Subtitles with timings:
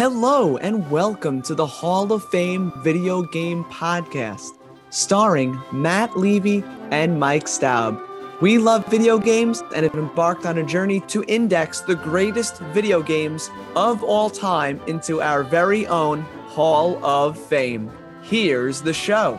[0.00, 4.52] Hello and welcome to the Hall of Fame Video Game Podcast,
[4.88, 8.00] starring Matt Levy and Mike Staub.
[8.40, 13.02] We love video games and have embarked on a journey to index the greatest video
[13.02, 17.92] games of all time into our very own Hall of Fame.
[18.22, 19.38] Here's the show.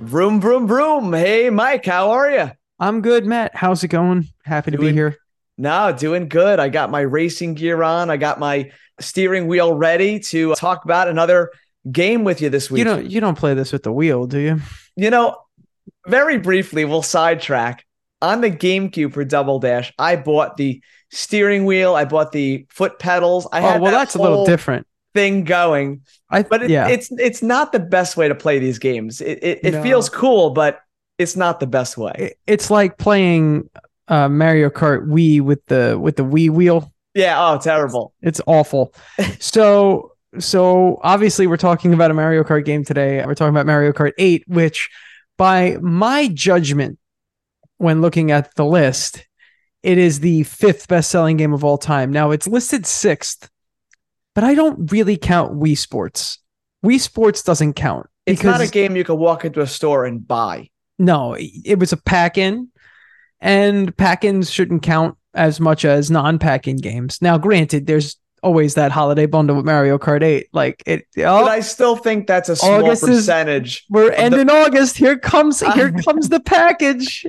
[0.00, 1.12] Vroom, vroom, vroom.
[1.12, 2.50] Hey, Mike, how are you?
[2.80, 3.54] I'm good, Matt.
[3.54, 4.28] How's it going?
[4.44, 5.18] Happy to Doing- be here.
[5.56, 6.58] No, doing good.
[6.58, 8.10] I got my racing gear on.
[8.10, 11.50] I got my steering wheel ready to uh, talk about another
[11.90, 12.78] game with you this week.
[12.80, 14.60] You don't you don't play this with the wheel, do you?
[14.96, 15.36] you know,
[16.06, 17.84] very briefly, we'll sidetrack.
[18.22, 21.94] On the GameCube for Double Dash, I bought the steering wheel.
[21.94, 23.46] I bought the foot pedals.
[23.52, 24.86] I Oh had well, that that's a little different.
[25.12, 26.00] thing going,
[26.30, 29.20] I but it, yeah, it's it's not the best way to play these games.
[29.20, 29.82] It it, it No.
[29.82, 30.80] feels cool, but
[31.18, 32.12] it's not the best way.
[32.18, 33.68] It- it's like playing
[34.08, 36.92] uh, Mario Kart Wii with the with the Wii wheel.
[37.14, 37.36] Yeah.
[37.38, 38.12] Oh, terrible.
[38.22, 38.94] It's awful.
[39.38, 43.24] so so obviously we're talking about a Mario Kart game today.
[43.24, 44.90] We're talking about Mario Kart 8, which
[45.36, 46.98] by my judgment,
[47.78, 49.26] when looking at the list,
[49.82, 52.10] it is the fifth best-selling game of all time.
[52.10, 53.50] Now it's listed sixth,
[54.34, 56.38] but I don't really count Wii Sports.
[56.84, 58.06] Wii Sports doesn't count.
[58.26, 60.70] It's not a game you can walk into a store and buy.
[60.98, 62.68] No, it was a pack in,
[63.44, 67.20] and pack ins shouldn't count as much as non pack in games.
[67.20, 70.48] Now, granted, there's always that holiday bundle with Mario Kart 8.
[70.52, 71.22] Like it, oh.
[71.22, 73.84] But oh, I still think that's a small August is- percentage.
[73.90, 74.96] we're the- ending August.
[74.96, 77.24] Here comes here comes the package.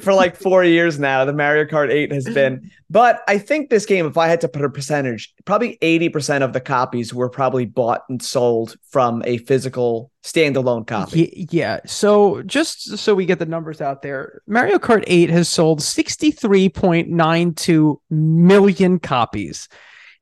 [0.00, 1.24] for like four years now.
[1.24, 2.70] The Mario Kart 8 has been.
[2.90, 6.52] But I think this game, if I had to put a percentage, probably 80% of
[6.52, 11.48] the copies were probably bought and sold from a physical standalone copy.
[11.50, 11.80] Yeah.
[11.86, 17.96] So just so we get the numbers out there, Mario Kart 8 has sold 63.92
[18.10, 19.68] million copies.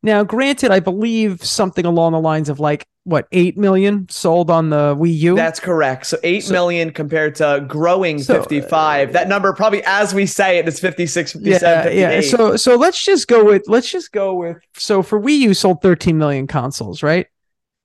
[0.03, 4.71] Now, granted, I believe something along the lines of like what 8 million sold on
[4.71, 5.35] the Wii U.
[5.37, 6.07] That's correct.
[6.07, 9.13] So eight So- million compared to growing So, uh, 55.
[9.15, 12.21] that number probably as we say it is 56, 57, yeah, yeah.
[12.21, 15.83] So so let's just go with let's just go with so for Wii U sold
[15.83, 17.27] 13 million consoles, right?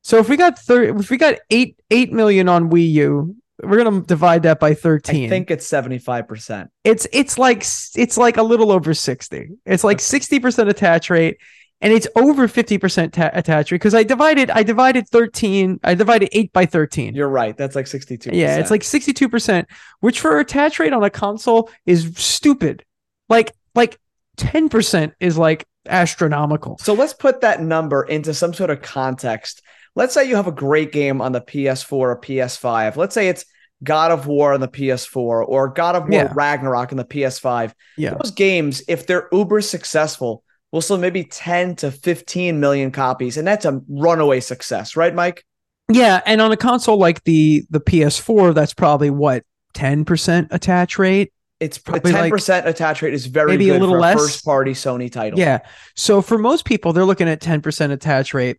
[0.04, 3.82] So if we got thir- if we got 8 8 million on Wii U, we're
[3.82, 5.26] going to divide that by 13.
[5.26, 6.68] I think it's 75%.
[6.84, 7.60] it's it's like
[7.96, 9.50] it's like a little over 60.
[9.66, 11.38] It's like 60% attach rate
[11.82, 16.30] and it's over 50% ta- attach rate because I divided I divided 13, I divided
[16.32, 17.14] 8 by 13.
[17.16, 17.56] You're right.
[17.56, 18.34] That's like 62%.
[18.34, 19.66] Yeah, it's like 62%,
[20.00, 22.84] which for attach rate on a console is stupid.
[23.30, 24.00] Like like
[24.38, 26.78] 10% is like astronomical.
[26.80, 29.62] So let's put that number into some sort of context.
[29.96, 32.96] Let's say you have a great game on the PS4 or PS5.
[32.96, 33.46] Let's say it's
[33.84, 35.16] God of War on the PS4
[35.48, 36.32] or God of War Yeah.
[36.34, 37.74] Ragnarok on the PS5.
[37.98, 38.16] Yeah.
[38.22, 40.44] Those games, if they're uber successful,
[40.76, 43.38] will sell maybe 10 to 15 million copies.
[43.38, 45.46] And that's a runaway success, right, Mike?
[45.90, 49.44] Yeah, and on a console like the the PS4 that's probably what
[49.74, 51.32] 10% attach rate.
[51.62, 54.18] It's Probably 10% attach rate is very maybe a little for less.
[54.18, 55.40] first party Sony title.
[55.40, 55.60] Yeah.
[55.96, 58.58] So for most people they're looking at 10% attach rate.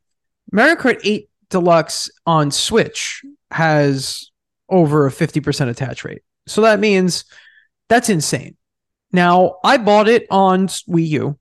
[0.51, 4.31] Mario Kart 8 Deluxe on Switch has
[4.71, 6.23] over a 50% attach rate.
[6.47, 7.27] So that means
[7.91, 8.57] that's insane.
[9.13, 11.39] Now, I bought it on Wii U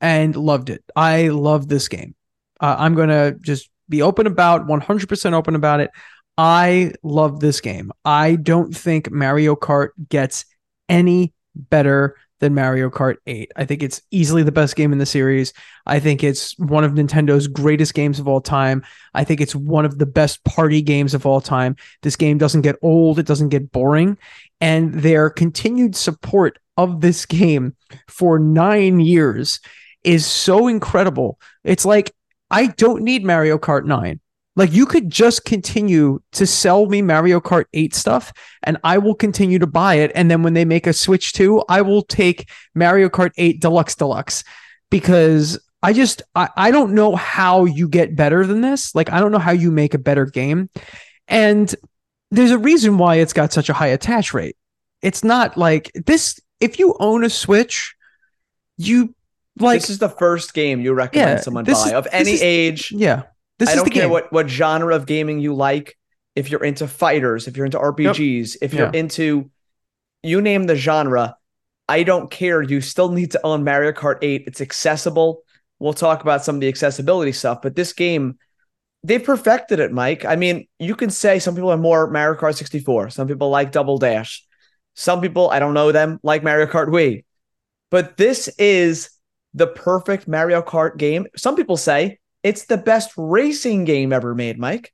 [0.00, 0.84] and loved it.
[0.96, 2.14] I love this game.
[2.60, 5.90] Uh, I'm going to just be open about 100% open about it.
[6.38, 7.92] I love this game.
[8.04, 10.44] I don't think Mario Kart gets
[10.88, 13.52] any better than Mario Kart 8.
[13.54, 15.52] I think it's easily the best game in the series.
[15.86, 18.82] I think it's one of Nintendo's greatest games of all time.
[19.14, 21.76] I think it's one of the best party games of all time.
[22.02, 24.16] This game doesn't get old, it doesn't get boring,
[24.60, 27.76] and their continued support of this game
[28.08, 29.60] for 9 years
[30.04, 31.38] is so incredible.
[31.64, 32.12] It's like
[32.50, 34.20] I don't need Mario Kart 9.
[34.56, 39.14] Like you could just continue to sell me Mario Kart 8 stuff and I will
[39.14, 42.50] continue to buy it and then when they make a Switch 2, I will take
[42.74, 44.44] Mario Kart 8 Deluxe Deluxe
[44.90, 48.94] because I just I, I don't know how you get better than this.
[48.94, 50.68] Like I don't know how you make a better game.
[51.28, 51.72] And
[52.30, 54.56] there's a reason why it's got such a high attach rate.
[55.00, 57.94] It's not like this if you own a Switch,
[58.76, 59.14] you
[59.58, 62.42] like this is the first game you recommend Yeah, someone buy is- of any is-
[62.42, 62.92] age.
[62.92, 63.22] yeah.
[63.58, 64.10] This I is don't the care game.
[64.10, 65.96] what what genre of gaming you like.
[66.36, 68.98] If you're into fighters, if you're into RPGs, if you're Yeah.
[69.00, 69.50] into
[70.22, 71.36] you name the genre,
[71.88, 72.62] I don't care.
[72.62, 74.44] You still need to own Mario Kart 8.
[74.46, 75.42] It's accessible.
[75.78, 78.38] We'll talk about some of the accessibility stuff, but this game
[79.02, 80.26] they've perfected it, Mike.
[80.26, 83.08] I mean, you can say some people are more Mario Kart 64.
[83.10, 84.44] Some people like Double Dash.
[84.94, 87.24] Some people, I don't know them, like Mario Kart Wii.
[87.90, 89.08] But this is
[89.54, 91.26] the perfect Mario Kart game.
[91.36, 94.92] Some people say it's the best racing game ever made, Mike.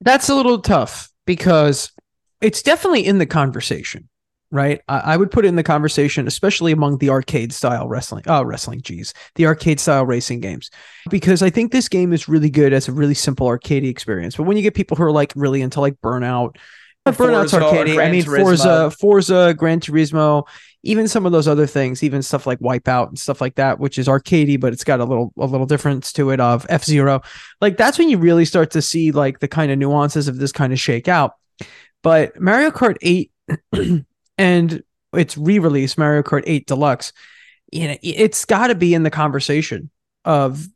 [0.00, 1.92] That's a little tough because
[2.40, 4.08] it's definitely in the conversation,
[4.50, 4.80] right?
[4.88, 8.44] I, I would put it in the conversation, especially among the arcade style wrestling, uh,
[8.44, 10.70] wrestling, geez, the arcade style racing games,
[11.08, 14.36] because I think this game is really good as a really simple arcade experience.
[14.36, 16.56] But when you get people who are like really into like Burnout,
[17.12, 17.98] Burnout's Forza or arcade.
[17.98, 18.42] I mean, Turismo.
[18.42, 20.46] Forza, Forza, Gran Turismo,
[20.82, 23.98] even some of those other things, even stuff like Wipeout and stuff like that, which
[23.98, 27.22] is arcadey, but it's got a little a little difference to it of F Zero.
[27.60, 30.52] Like that's when you really start to see like the kind of nuances of this
[30.52, 31.32] kind of shake out.
[32.02, 33.32] But Mario Kart 8
[34.38, 34.82] and
[35.12, 37.12] its re-release, Mario Kart 8 Deluxe,
[37.72, 39.90] you know, it's got to be in the conversation
[40.24, 40.66] of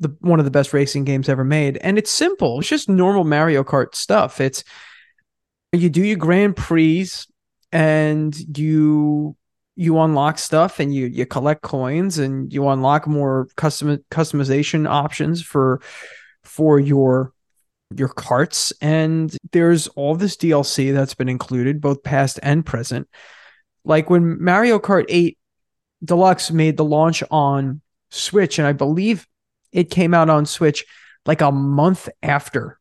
[0.00, 1.76] the one of the best racing games ever made.
[1.78, 2.58] And it's simple.
[2.58, 4.40] It's just normal Mario Kart stuff.
[4.40, 4.64] It's
[5.72, 7.08] you do your Grand Prix
[7.72, 9.36] and you
[9.74, 15.42] you unlock stuff and you you collect coins and you unlock more custom customization options
[15.42, 15.80] for
[16.44, 17.32] for your
[17.96, 18.72] your carts.
[18.80, 23.08] And there's all this DLC that's been included both past and present.
[23.84, 25.38] Like when Mario Kart 8
[26.04, 27.80] Deluxe made the launch on
[28.10, 29.26] Switch and I believe
[29.72, 30.84] it came out on Switch
[31.24, 32.78] like a month after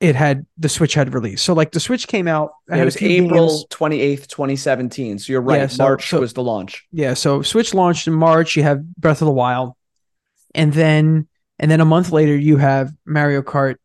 [0.00, 1.44] it had the Switch had released.
[1.44, 2.52] So like the Switch came out.
[2.68, 5.18] It was April games- 28th, 2017.
[5.18, 5.60] So you're right.
[5.60, 6.86] Yeah, so- March so- was the launch.
[6.92, 8.56] Yeah, so Switch launched in March.
[8.56, 9.74] You have Breath of the Wild,
[10.54, 11.26] and then
[11.58, 13.76] and then a month later you have Mario Kart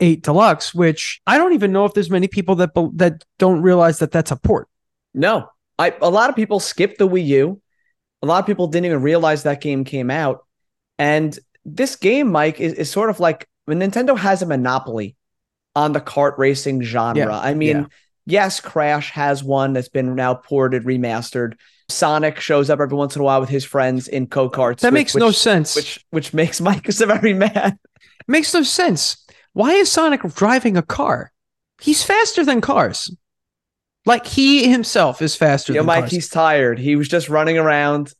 [0.00, 4.00] 8 Deluxe, which I don't even know if there's many people that that don't realize
[4.00, 4.68] that that's a port.
[5.14, 5.48] No,
[5.78, 7.60] I a lot of people skipped the Wii U.
[8.22, 10.44] A lot of people didn't even realize that game came out.
[10.98, 15.16] And this game, Mike, is, is sort of like when Nintendo has a monopoly
[15.76, 17.16] on the kart racing genre.
[17.26, 17.86] Yeah, I mean, yeah.
[18.26, 21.54] yes, Crash has one that's been now ported, remastered.
[21.88, 24.80] Sonic shows up every once in a while with his friends in Go Karts.
[24.80, 25.76] That which- makes no sense.
[25.76, 27.78] Which which makes Mike so very mad.
[28.28, 29.18] makes no sense.
[29.52, 31.32] Why is Sonic driving a car?
[31.80, 33.14] He's faster than cars.
[34.06, 36.10] Like he himself is faster than Mike, cars.
[36.12, 36.78] he's tired.
[36.78, 38.12] He was just running around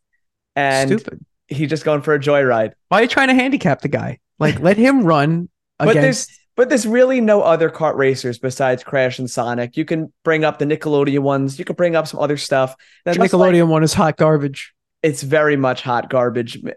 [0.56, 1.24] and Stupid.
[1.48, 2.72] he's just going for a joyride.
[2.88, 4.18] Why are you trying to handicap the guy?
[4.38, 5.48] Like let him run
[5.78, 9.76] But there's but there's really no other kart racers besides Crash and Sonic.
[9.76, 11.58] You can bring up the Nickelodeon ones.
[11.58, 12.76] You can bring up some other stuff.
[13.04, 14.72] that Just like- Nickelodeon one is hot garbage.
[15.02, 16.62] it's very much hot garbage.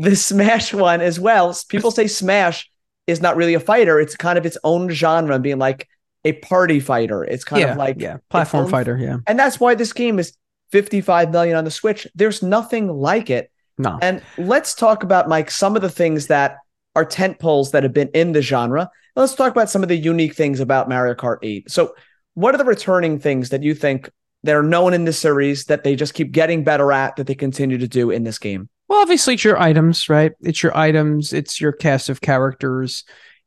[0.00, 1.56] The Smash one as well.
[1.68, 2.70] People say Smash
[3.08, 3.98] is not really a fighter.
[3.98, 5.88] It's kind of its own genre, being like
[6.24, 7.24] a party fighter.
[7.24, 8.96] It's kind yeah, of like yeah, platform own- fighter.
[8.96, 10.34] Yeah, and that's why this game is
[10.70, 12.06] 55 million on the Switch.
[12.14, 13.50] There's nothing like it.
[13.78, 16.58] No, And let's talk about Mike some of the things that
[16.96, 18.90] are tent poles that have been in the genre.
[19.14, 21.70] Let's talk about some of the unique things about Mario Kart 8.
[21.70, 21.94] So,
[22.34, 24.10] what are the returning things that you think
[24.44, 27.34] that are known in this series that they just keep getting better at that they
[27.34, 28.68] continue to do in this game?
[28.88, 30.32] Well, obviously, it's your items, right?
[30.40, 31.32] It's your items.
[31.32, 33.04] It's your cast of characters.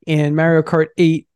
[0.07, 1.28] In Mario Kart 8,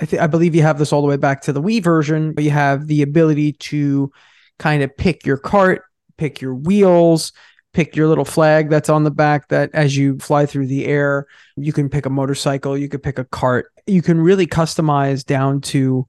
[0.00, 2.32] I, th- I believe you have this all the way back to the Wii version,
[2.32, 4.12] but you have the ability to
[4.58, 5.82] kind of pick your cart,
[6.16, 7.32] pick your wheels,
[7.72, 11.26] pick your little flag that's on the back that as you fly through the air,
[11.56, 13.72] you can pick a motorcycle, you could pick a cart.
[13.86, 16.06] You can really customize down to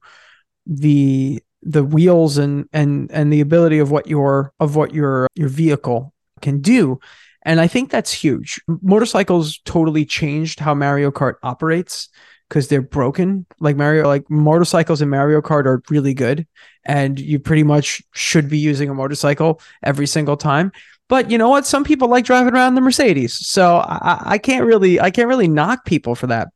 [0.66, 5.48] the the wheels and and and the ability of what your of what your your
[5.48, 6.12] vehicle
[6.42, 7.00] can do.
[7.42, 8.60] And I think that's huge.
[8.66, 12.08] Motorcycles totally changed how Mario Kart operates
[12.48, 13.46] because they're broken.
[13.60, 16.46] Like Mario, like motorcycles in Mario Kart are really good,
[16.84, 20.72] and you pretty much should be using a motorcycle every single time.
[21.08, 21.66] But you know what?
[21.66, 25.48] Some people like driving around the Mercedes, so I, I can't really, I can't really
[25.48, 26.48] knock people for that.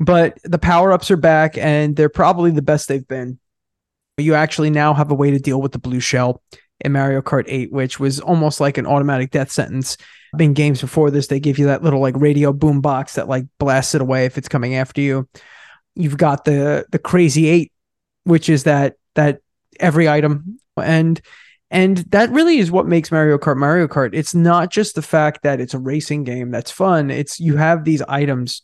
[0.00, 3.38] But the power ups are back, and they're probably the best they've been.
[4.16, 6.42] You actually now have a way to deal with the blue shell
[6.80, 9.96] in Mario Kart 8, which was almost like an automatic death sentence.
[10.38, 13.46] In games before this, they give you that little like radio boom box that like
[13.58, 15.28] blasts it away if it's coming after you.
[15.94, 17.72] You've got the the crazy eight,
[18.24, 19.40] which is that that
[19.80, 21.20] every item and
[21.70, 24.10] and that really is what makes Mario Kart Mario Kart.
[24.12, 27.10] It's not just the fact that it's a racing game that's fun.
[27.10, 28.62] It's you have these items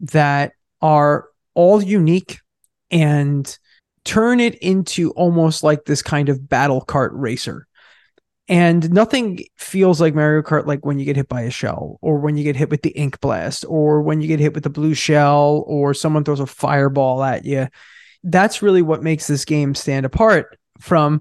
[0.00, 2.38] that are all unique
[2.90, 3.58] and
[4.04, 7.66] turn it into almost like this kind of battle kart racer.
[8.50, 12.18] And nothing feels like Mario Kart like when you get hit by a shell, or
[12.18, 14.70] when you get hit with the ink blast, or when you get hit with the
[14.70, 17.68] blue shell, or someone throws a fireball at you.
[18.24, 21.20] That's really what makes this game stand apart from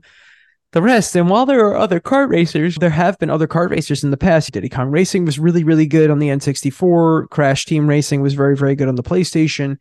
[0.74, 1.16] the rest.
[1.16, 4.18] And while there are other kart racers, there have been other kart racers in the
[4.18, 4.52] past.
[4.52, 7.30] Diddy Kong Racing was really, really good on the N64.
[7.30, 9.78] Crash Team Racing was very, very good on the PlayStation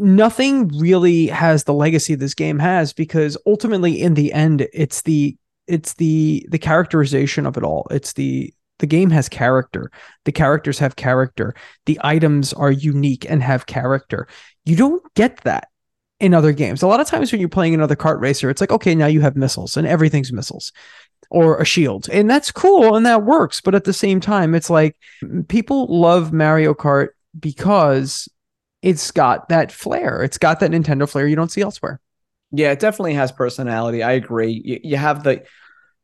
[0.00, 5.36] nothing really has the legacy this game has because ultimately in the end it's the
[5.70, 7.86] it's the the characterization of it all.
[7.90, 9.90] It's the the game has character.
[10.24, 11.54] The characters have character.
[11.84, 14.26] The items are unique and have character.
[14.64, 15.68] You don't get that
[16.20, 16.82] in other games.
[16.82, 19.20] A lot of times when you're playing another kart racer, it's like, okay, now you
[19.22, 20.72] have missiles and everything's missiles
[21.30, 22.08] or a shield.
[22.10, 23.60] And that's cool and that works.
[23.60, 24.96] But at the same time, it's like
[25.48, 27.08] people love Mario Kart
[27.38, 28.28] because
[28.82, 30.22] it's got that flair.
[30.22, 32.00] It's got that Nintendo flair you don't see elsewhere.
[32.52, 34.02] Yeah, it definitely has personality.
[34.02, 34.60] I agree.
[34.64, 35.44] You, you have the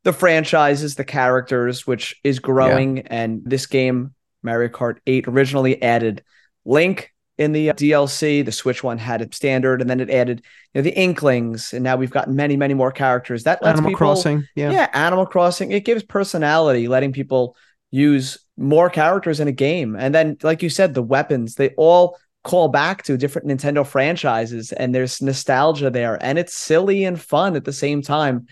[0.03, 3.03] the franchises, the characters, which is growing, yeah.
[3.07, 6.23] and this game, Mario Kart 8, originally added
[6.63, 8.43] Link in the uh, DLC.
[8.43, 10.41] The Switch one had it standard, and then it added
[10.73, 13.43] you know the Inklings, and now we've got many, many more characters.
[13.43, 15.71] That lets Animal people, Crossing, yeah, yeah, Animal Crossing.
[15.71, 17.55] It gives personality, letting people
[17.91, 22.17] use more characters in a game, and then, like you said, the weapons they all
[22.43, 27.57] call back to different Nintendo franchises and there's nostalgia there and it's silly and fun
[27.57, 28.47] at the same time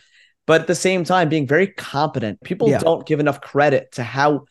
[0.45, 2.79] but at the same time being very competent people yeah.
[2.79, 4.43] don't give enough credit to how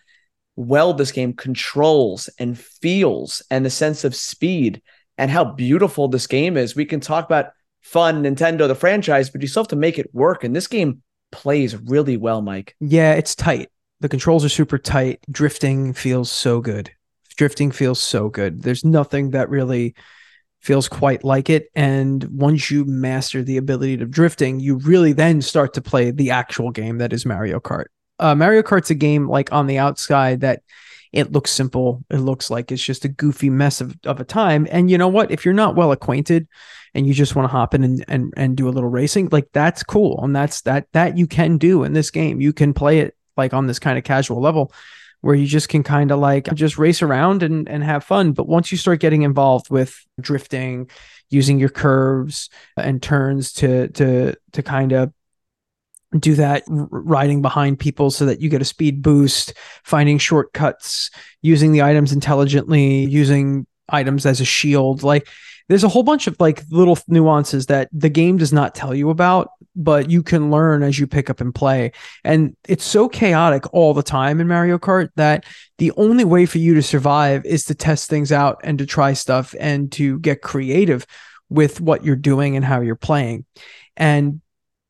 [0.57, 4.81] well this game controls and feels and the sense of speed
[5.19, 9.43] and how beautiful this game is we can talk about fun Nintendo the franchise but
[9.43, 13.15] you still have to make it work and this game plays really well Mike yeah
[13.15, 13.69] it's tight
[14.01, 16.91] the controls are super tight drifting feels so good
[17.37, 18.63] drifting feels so good.
[18.63, 19.95] There's nothing that really
[20.61, 21.69] feels quite like it.
[21.75, 26.31] And once you master the ability of drifting, you really then start to play the
[26.31, 27.87] actual game that is Mario Kart.
[28.19, 30.63] Uh, Mario Kart's a game like on the outside that
[31.13, 32.05] it looks simple.
[32.11, 34.67] It looks like it's just a goofy mess of, of a time.
[34.71, 35.31] And you know what?
[35.31, 36.49] If you're not well acquainted
[36.93, 39.49] and you just want to hop in and, and and do a little racing, like
[39.53, 40.21] that's cool.
[40.25, 42.41] And that's that that you can do in this game.
[42.41, 44.73] You can play it like on this kind of casual level
[45.21, 48.33] where you just can kind of like just race around and, and have fun.
[48.33, 50.91] But once you start getting involved with drifting,
[51.31, 55.13] using your curves and turns to to to kind of
[56.21, 61.11] do that riding behind people so that you get a speed boost, finding shortcuts,
[61.43, 65.03] using the items intelligently, using items as a shield.
[65.03, 65.29] Like
[65.69, 69.11] there's a whole bunch of like little nuances that the game does not tell you
[69.11, 71.91] about but you can learn as you pick up and play
[72.23, 75.45] and it's so chaotic all the time in mario kart that
[75.79, 79.13] the only way for you to survive is to test things out and to try
[79.13, 81.07] stuff and to get creative
[81.49, 83.45] with what you're doing and how you're playing
[83.97, 84.41] and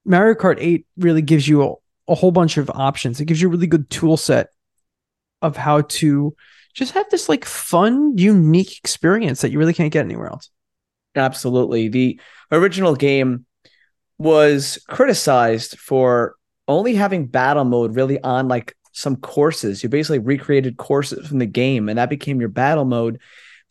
[0.05, 1.75] mario kart 8 really gives you a,
[2.09, 4.49] a whole bunch of options it gives you a really good tool set
[5.43, 6.35] of how to
[6.73, 10.51] just have this like fun unique experience that you really can't get anywhere else
[11.17, 11.89] Absolutely.
[11.89, 12.21] The
[12.51, 13.47] original game
[14.19, 19.83] was criticized for only having battle mode really on like some courses.
[19.83, 23.21] You basically recreated courses from the game, and that became your battle mode.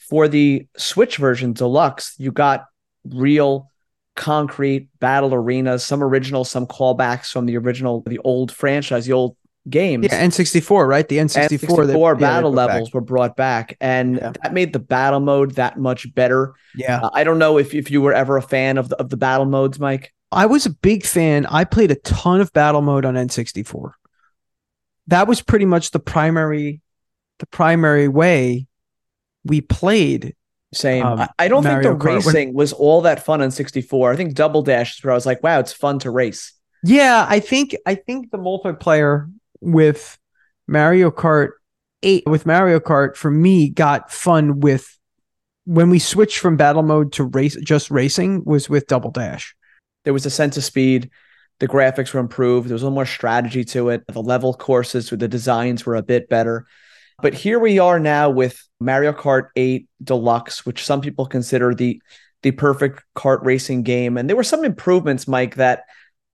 [0.09, 2.65] For the Switch version deluxe, you got
[3.05, 3.71] real
[4.15, 9.35] concrete battle arenas, some original, some callbacks from the original, the old franchise, the old
[9.69, 10.07] games.
[10.09, 11.07] Yeah, N64, right?
[11.07, 12.93] The N64, N64 that, battle yeah, levels back.
[12.93, 14.33] were brought back, and yeah.
[14.41, 16.53] that made the battle mode that much better.
[16.75, 19.09] Yeah, uh, I don't know if if you were ever a fan of the of
[19.09, 20.13] the battle modes, Mike.
[20.31, 21.45] I was a big fan.
[21.45, 23.91] I played a ton of battle mode on N64.
[25.07, 26.81] That was pretty much the primary,
[27.39, 28.67] the primary way
[29.43, 30.35] we played.
[30.73, 31.05] Same.
[31.05, 32.15] Um, I don't Mario think the Kart.
[32.15, 34.11] racing when, was all that fun on 64.
[34.11, 36.53] I think Double Dash is where I was like, wow, it's fun to race.
[36.83, 40.17] Yeah, I think I think the multiplayer with
[40.67, 41.51] Mario Kart
[42.03, 44.97] 8 with Mario Kart for me got fun with
[45.65, 49.55] when we switched from battle mode to race just racing was with Double Dash.
[50.03, 51.09] There was a sense of speed.
[51.59, 52.67] The graphics were improved.
[52.67, 54.03] There was a little more strategy to it.
[54.07, 56.65] The level courses with the designs were a bit better.
[57.21, 62.01] But here we are now with Mario Kart 8 Deluxe, which some people consider the
[62.41, 64.17] the perfect kart racing game.
[64.17, 65.85] And there were some improvements, Mike, that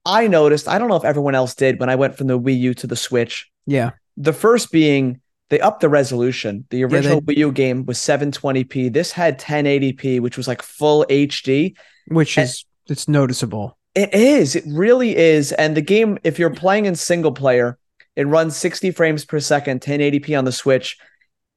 [0.04, 2.58] I noticed, I don't know if everyone else did when I went from the Wii
[2.58, 3.48] U to the Switch.
[3.66, 3.90] Yeah.
[4.16, 5.20] The first being
[5.50, 6.64] they upped the resolution.
[6.70, 8.92] The original yeah, Wii U game was 720p.
[8.92, 13.76] This had 1080p, which was like full HD, which and is it's noticeable.
[13.94, 14.54] It is.
[14.54, 15.50] It really is.
[15.52, 17.78] And the game, if you're playing in single player,
[18.16, 20.98] it runs 60 frames per second, 1080p on the Switch.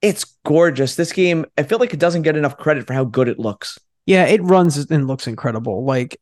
[0.02, 0.96] It's gorgeous.
[0.96, 3.80] This game, I feel like it doesn't get enough credit for how good it looks.
[4.06, 5.86] Yeah, it runs and looks incredible.
[5.86, 6.20] Like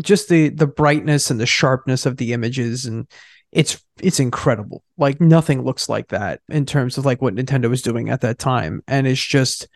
[0.00, 3.06] just the the brightness and the sharpness of the images and
[3.52, 4.82] it's it's incredible.
[4.98, 8.38] Like nothing looks like that in terms of like what Nintendo was doing at that
[8.38, 8.82] time.
[8.88, 9.68] And it's just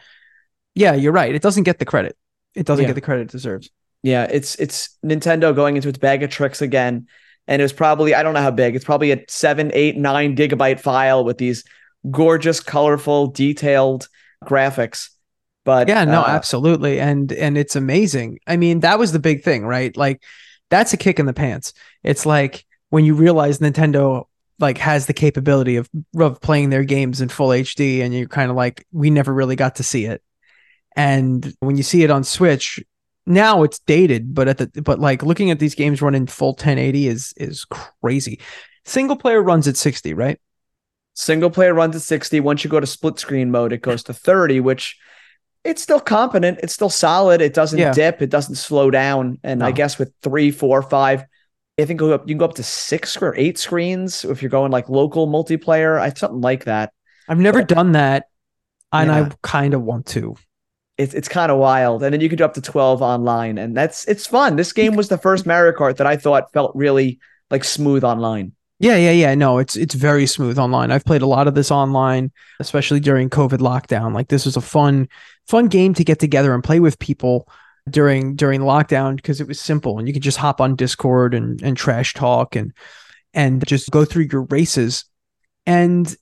[0.74, 1.34] yeah, you're right.
[1.34, 2.16] It doesn't get the credit.
[2.54, 2.88] It doesn't yeah.
[2.88, 3.70] get the credit it deserves.
[4.02, 7.06] Yeah, it's it's Nintendo going into its bag of tricks again.
[7.48, 10.36] And it was probably, I don't know how big, it's probably a seven, eight, nine
[10.36, 11.64] gigabyte file with these
[12.08, 14.08] gorgeous, colorful, detailed
[14.44, 15.10] graphics.
[15.64, 17.00] But yeah, no, uh, absolutely.
[17.00, 18.38] And and it's amazing.
[18.46, 19.94] I mean, that was the big thing, right?
[19.96, 20.22] Like
[20.70, 21.74] that's a kick in the pants.
[22.02, 24.24] It's like when you realize Nintendo
[24.58, 25.88] like has the capability of
[26.18, 29.56] of playing their games in full HD and you're kind of like we never really
[29.56, 30.22] got to see it.
[30.96, 32.82] And when you see it on Switch,
[33.28, 37.08] now it's dated, but at the but like looking at these games running full 1080
[37.08, 38.40] is is crazy.
[38.84, 40.40] Single player runs at 60, right?
[41.14, 42.40] Single player runs at 60.
[42.40, 44.96] Once you go to split screen mode, it goes to 30, which
[45.64, 46.60] it's still competent.
[46.62, 47.40] It's still solid.
[47.40, 47.92] It doesn't Yeah.
[47.92, 48.22] dip.
[48.22, 49.38] It doesn't slow down.
[49.42, 51.24] And I guess with three, four, five,
[51.78, 54.50] I think go up, you can go up to six or eight screens if you're
[54.50, 56.00] going like local multiplayer.
[56.00, 56.92] I something like that.
[57.28, 58.26] I've never done that
[58.92, 59.24] and Yeah.
[59.24, 60.36] I kind of want to.
[60.98, 62.02] It's it's kind of wild.
[62.02, 63.56] And then you can do up to 12 online.
[63.56, 64.56] And that's it's fun.
[64.56, 68.52] This game was the first Mario Kart that I thought felt really like smooth online.
[68.80, 69.34] Yeah, yeah, yeah.
[69.34, 70.92] No, it's it's very smooth online.
[70.92, 74.14] I've played a lot of this online, especially during COVID lockdown.
[74.14, 75.08] Like this was a fun
[75.48, 77.48] fun game to get together and play with people
[77.90, 81.60] during during lockdown because it was simple and you could just hop on Discord and
[81.62, 82.72] and trash talk and
[83.34, 85.04] and just go through your races.
[85.66, 86.14] And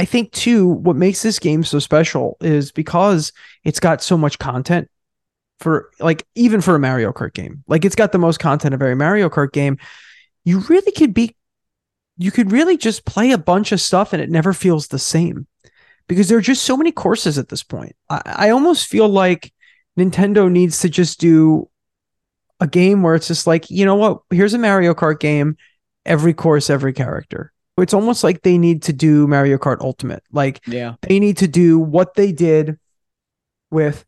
[0.00, 4.38] I think too what makes this game so special is because it's got so much
[4.38, 4.88] content
[5.58, 7.62] for like even for a Mario Kart game.
[7.68, 9.76] Like it's got the most content of every Mario Kart game.
[10.42, 11.36] You really could be
[12.16, 15.46] you could really just play a bunch of stuff and it never feels the same
[16.08, 17.94] because there are just so many courses at this point.
[18.08, 19.52] I, I almost feel like
[19.98, 21.68] Nintendo needs to just do
[22.58, 24.22] a game where it's just like, you know what?
[24.30, 25.58] Here's a Mario Kart game,
[26.06, 27.52] every course, every character.
[27.80, 30.22] It's almost like they need to do Mario Kart Ultimate.
[30.32, 30.94] Like Yeah.
[31.02, 32.78] they need to do what they did
[33.70, 34.04] with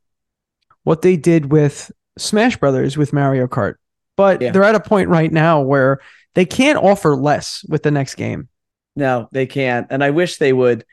[0.84, 3.74] what they did with Smash Brothers with Mario Kart.
[4.16, 4.50] But Yeah.
[4.52, 6.00] they're at a point right now where
[6.34, 8.48] they can't offer less with the next game.
[8.96, 9.86] No, they can't.
[9.90, 10.84] And I wish they would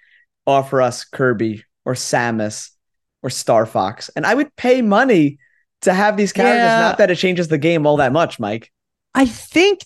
[0.47, 2.69] offer us Kirby or Samus
[3.23, 4.09] or Star Fox.
[4.15, 5.37] And I would pay money
[5.81, 6.57] to have these characters.
[6.59, 6.79] Yeah.
[6.81, 8.71] Not that it changes the game all that much, Mike.
[9.15, 9.79] I think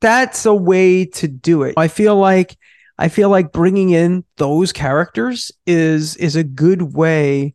[0.00, 1.74] that's a way to do it.
[1.76, 2.56] I feel like
[2.98, 7.54] I feel like bringing in those characters is is a good way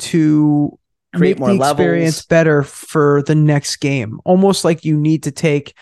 [0.00, 0.78] to
[1.14, 1.70] Create make more the levels.
[1.80, 4.20] experience better for the next game.
[4.24, 5.74] Almost like you need to take.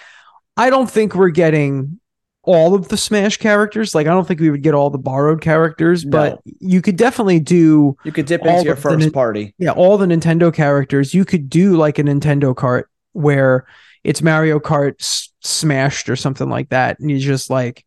[0.56, 2.00] I don't think we're getting
[2.44, 3.94] all of the Smash characters.
[3.94, 7.40] Like I don't think we would get all the borrowed characters, but you could definitely
[7.40, 9.54] do You could dip into your the- the first party.
[9.58, 11.12] yeah, all the Nintendo characters.
[11.12, 13.66] You could do like a Nintendo cart where
[14.06, 17.84] it's Mario Kart s- smashed or something like that, and you just like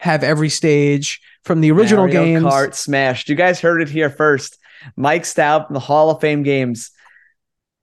[0.00, 2.42] have every stage from the original game.
[2.42, 2.54] Mario games.
[2.54, 3.28] Kart smashed.
[3.28, 4.56] You guys heard it here first.
[4.96, 6.90] Mike Stout from the Hall of Fame games.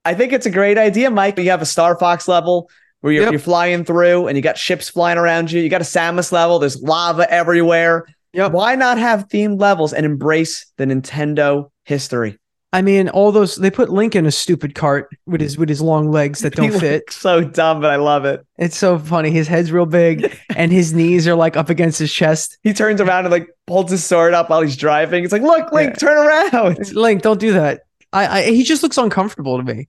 [0.04, 1.38] I think it's a great idea, Mike.
[1.38, 3.32] You have a Star Fox level where you're, Yep.
[3.32, 5.60] you're flying through and you got ships flying around you.
[5.60, 6.58] You got a Samus level.
[6.58, 8.06] There's lava everywhere.
[8.32, 8.52] Yep.
[8.52, 12.38] Why not have themed levels and embrace the Nintendo history?
[12.76, 15.80] I mean, all those they put Link in a stupid cart with his with his
[15.80, 17.10] long legs that don't He fit.
[17.10, 18.46] so dumb, but I love it.
[18.58, 19.30] It's so funny.
[19.30, 22.58] His head's real big and his knees are like up against his chest.
[22.62, 25.24] He turns around and like holds his sword up while he's driving.
[25.24, 25.94] It's like, look, Link, Yeah.
[25.96, 26.92] turn around.
[26.94, 27.82] Link, don't do that.
[28.12, 29.88] I, I he just looks uncomfortable to me.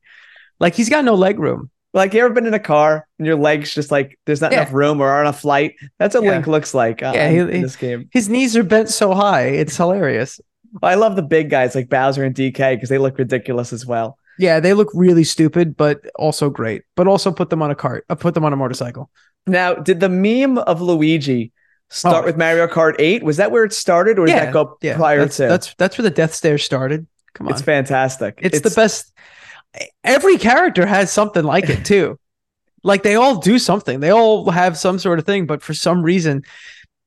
[0.60, 1.69] Like he's got no leg room.
[1.93, 4.62] Like you ever been in a car and your legs just like there's not Yeah.
[4.62, 5.73] enough room or on a flight?
[6.00, 6.32] That's what Yeah.
[6.32, 8.08] Link looks like uh, Yeah, in this game.
[8.13, 9.43] His knees are bent so high.
[9.47, 10.39] It's hilarious.
[10.84, 14.17] I love the big guys like Bowser and DK because they look ridiculous as well.
[14.39, 16.84] Yeah, they look really stupid, but also great.
[16.95, 18.06] But also put them on a cart.
[18.10, 19.10] Uh, put them on a motorcycle.
[19.47, 21.51] Now, did the meme of Luigi
[21.89, 22.25] start Oh.
[22.27, 23.23] with Mario Kart 8?
[23.23, 25.47] Was that where it started or did that go Yeah, prior that's, to?
[25.47, 27.08] that's that's where the Death Stare started.
[27.34, 28.39] Come on, it's fantastic.
[28.41, 29.12] it's, the best.
[30.03, 32.19] Every character has something like it too.
[32.84, 33.99] like they all do something.
[34.01, 36.43] They all have some sort of thing, but for some reason,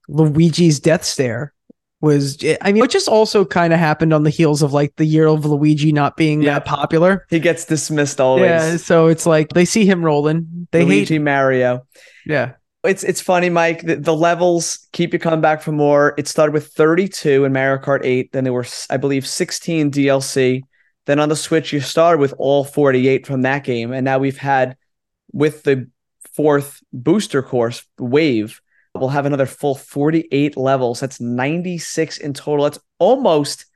[0.09, 1.53] Luigi's Death Stare
[2.00, 2.38] was.
[2.62, 5.26] I mean, it just also kind of happened on the heels of like the year
[5.26, 6.54] of Luigi not being Yeah.
[6.54, 7.26] that popular.
[7.30, 8.44] He gets dismissed always.
[8.44, 10.68] Yeah, so it's like they see him rolling.
[10.72, 11.22] They Luigi hate.
[11.22, 11.86] Mario.
[12.26, 12.52] Yeah,
[12.84, 13.82] It's it's funny, Mike.
[13.82, 16.14] The, the levels keep you coming back for more.
[16.18, 18.32] It started with 32 in Mario Kart 8.
[18.32, 20.62] Then there were, I believe, 16 DLC.
[21.06, 24.36] Then on the Switch, you started with all 48 from that game, and now we've
[24.38, 24.76] had
[25.32, 25.88] with the
[26.34, 28.60] fourth booster course wave,
[28.94, 31.00] we'll have another full 48 levels.
[31.00, 32.64] That's 96 in total.
[32.64, 33.66] That's almost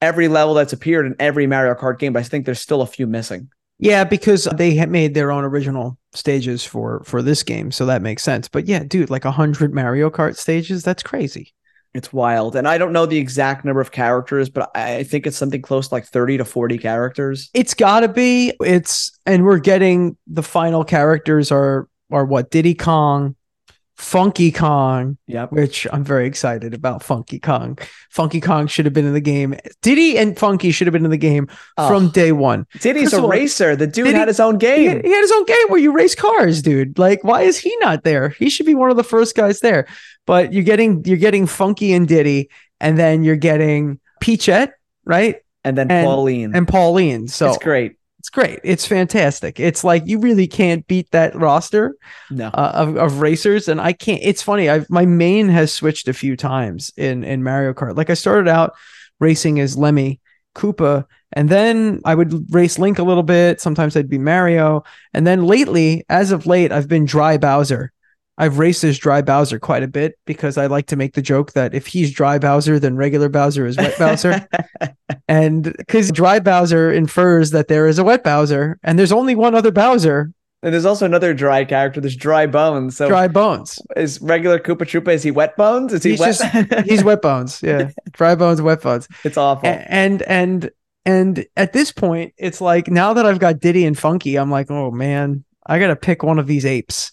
[0.00, 2.86] every level that's appeared in every Mario Kart game, but I think there's still a
[2.86, 3.50] few missing.
[3.78, 8.00] Yeah, because they had made their own original stages for for this game, so that
[8.00, 8.46] makes sense.
[8.46, 11.52] But yeah, dude, like a hundred Mario Kart stages, that's crazy.
[11.94, 12.56] It's wild.
[12.56, 15.62] And I don't know the exact number of characters, but I I think it's something
[15.62, 17.50] close to like 30 to 40 characters.
[17.54, 18.52] It's gotta be.
[18.60, 23.34] It's and we're getting the final characters are are what Diddy Kong,
[23.96, 25.52] Funky Kong, Yep.
[25.52, 27.02] which I'm very excited about.
[27.02, 27.78] Funky Kong.
[28.10, 29.54] Funky Kong should have been in the game.
[29.82, 32.66] Diddy and Funky should have been in the game Oh, from day one.
[32.80, 33.76] Diddy's a racer.
[33.76, 34.88] The dude Diddy- had his own He game.
[34.88, 36.98] had, he had his own game where you race cars, dude.
[36.98, 38.30] Like, why is he not there?
[38.30, 39.86] He should be one of the first guys there.
[40.26, 42.48] But you're getting you're getting Funky and Diddy,
[42.80, 44.72] and then you're getting Peachette,
[45.04, 45.36] right?
[45.64, 46.56] And then And- Pauline.
[46.56, 47.28] And Pauline.
[47.28, 47.96] So it's great.
[48.22, 48.60] It's great.
[48.62, 49.58] It's fantastic.
[49.58, 51.96] It's like you really can't beat that roster
[52.30, 52.50] No.
[52.54, 54.20] uh, of, of racers, and I can't.
[54.22, 54.70] It's funny.
[54.70, 57.96] I've my main has switched a few times in in Mario Kart.
[57.96, 58.74] Like I started out
[59.18, 60.20] racing as Lemmy
[60.54, 63.60] Koopa, and then I would race Link a little bit.
[63.60, 67.90] Sometimes I'd be Mario, and then lately, as of late, I've been Dry Bowser.
[68.38, 71.52] I've raced as Dry Bowser quite a bit because I like to make the joke
[71.52, 74.46] that if he's Dry Bowser, then regular Bowser is Wet Bowser.
[75.28, 79.54] And because dry Bowser infers that there is a wet Bowser, and there's only one
[79.54, 82.00] other Bowser, and there's also another dry character.
[82.00, 82.96] There's Dry Bones.
[82.96, 83.80] So Dry Bones.
[83.96, 85.92] is regular Koopa Troopa, is he Wet Bones?
[85.92, 86.36] Is he He's wet?
[86.38, 87.62] just- He's Wet Bones.
[87.62, 87.90] Yeah.
[88.12, 89.08] Dry Bones, Wet Bones.
[89.24, 89.68] it's awful.
[89.68, 90.70] And, and,
[91.04, 94.70] and at this point, it's like now that I've got Diddy and Funky, I'm like,
[94.70, 97.10] oh man, I got to pick one of these apes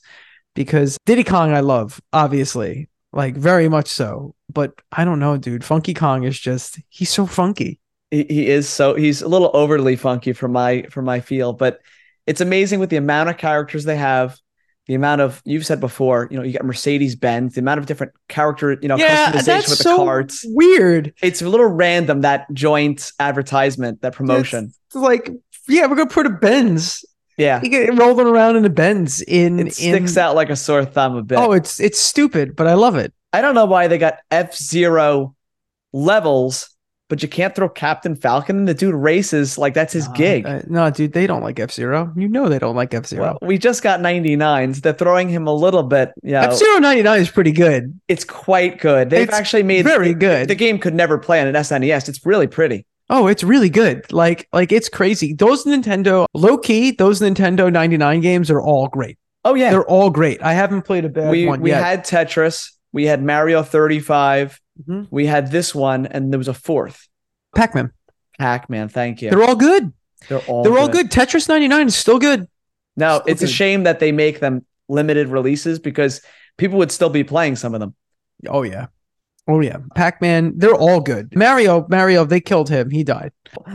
[0.56, 4.36] because Diddy Kong, I love, obviously, like very much so.
[4.52, 5.64] But I don't know, dude.
[5.64, 7.80] Funky Kong is just, he's so funky.
[8.12, 11.80] he, he is so he's a little overly funky for my for my feel, but
[12.26, 14.38] it's amazing with the amount of characters they have,
[14.88, 17.86] the amount of you've said before, you know, you got Mercedes Benz, the amount of
[17.86, 20.46] different character, you know, yeah, customization that's with the so carts.
[20.48, 21.14] weird.
[21.22, 24.74] It's a little random that joint advertisement, that promotion.
[24.88, 25.32] It's like,
[25.68, 27.06] yeah, we're gonna put a Benz.
[27.40, 27.62] Yeah.
[27.64, 29.22] You get rolling around in the Benz.
[29.22, 31.40] in It sticks in, out like a sore thumb a bit.
[31.40, 33.14] Oh, it's it's stupid, but I love it.
[33.34, 35.36] I don't know why they got F Zero
[35.94, 36.70] levels,
[37.08, 40.46] but you can't throw Captain Falcon and the dude races like that's his Uh, gig.
[40.46, 42.12] uh, no, dude, they don't like F Zero.
[42.16, 43.22] You know they don't like F Zero.
[43.24, 44.82] Well, we just got 99s.
[44.82, 46.12] They're throwing him a little bit.
[46.24, 48.00] Yeah, F Zero ninety nine is pretty good.
[48.08, 49.10] it's quite good.
[49.10, 50.48] They've It's actually made very good.
[50.48, 52.10] The game could never play on an SNES.
[52.10, 52.86] It's really pretty.
[53.10, 54.12] Oh, it's really good.
[54.12, 55.34] Like like it's crazy.
[55.34, 59.18] Those Nintendo low key, those Nintendo ninety nine games are all great.
[59.46, 60.42] Oh yeah, They're all great.
[60.44, 61.84] I haven't played a bad we one we yet.
[61.84, 62.72] had Tetris.
[62.92, 64.60] We had Mario 35.
[64.88, 65.08] Mhm.
[65.12, 67.08] We had this one, and there was a fourth.
[67.56, 67.92] Pac Man.
[68.38, 68.88] Pac-Man.
[68.90, 69.30] Thank you.
[69.30, 69.92] They're all good.
[70.28, 71.12] They're all They're all good.
[71.12, 72.48] Tetris ninety nine is still good.
[72.96, 76.22] Now, Still it's a shame that they make them limited releases because
[76.58, 77.96] people would still be playing some of them.
[78.48, 78.88] Oh yeah.
[79.50, 79.78] Oh yeah.
[79.96, 80.54] Pac Man.
[80.56, 81.36] They're all good.
[81.36, 81.88] Mario.
[81.90, 82.24] Mario.
[82.24, 82.92] They killed him.
[82.92, 83.32] He died.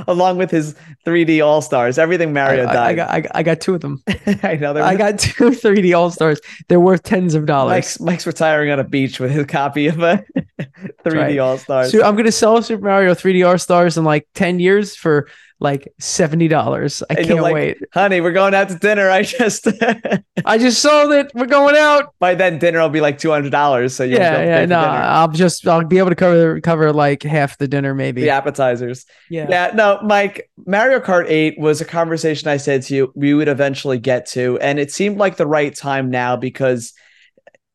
[0.07, 1.99] along with his 3D All Stars.
[1.99, 2.87] Everything Mario I, I- died.
[2.87, 4.03] I got, I, got, I got two of them.
[4.45, 4.77] I know.
[4.77, 6.41] I got two 3D All Stars.
[6.69, 7.71] They're worth tens of dollars.
[7.73, 10.25] Mike's, Mike's retiring on a beach with his copy of a
[11.05, 11.39] 3D right.
[11.39, 11.91] All Stars.
[11.91, 15.29] So I'm gonna sell Super Mario 3D All Stars in like 10 years for
[15.65, 17.03] like seventy dollars.
[17.11, 17.79] I And can't like, wait.
[17.93, 19.11] Honey, we're going out to dinner.
[19.11, 19.67] I just
[20.47, 21.33] I just sold it.
[21.35, 22.15] We're going out.
[22.21, 23.97] by then dinner will be like two hundred dollars.
[23.97, 24.67] So Yeah, be able to yeah.
[24.67, 24.93] No, dinner.
[24.93, 28.21] I'll just I'll be able to cover cover like half the dinner maybe.
[28.21, 29.07] the appetizers.
[29.29, 29.47] yeah.
[29.51, 33.49] Yeah, no, Mike, Mario Kart 8 was a conversation I said to you we would
[33.49, 34.59] eventually get to.
[34.61, 36.93] And it seemed like the right time now because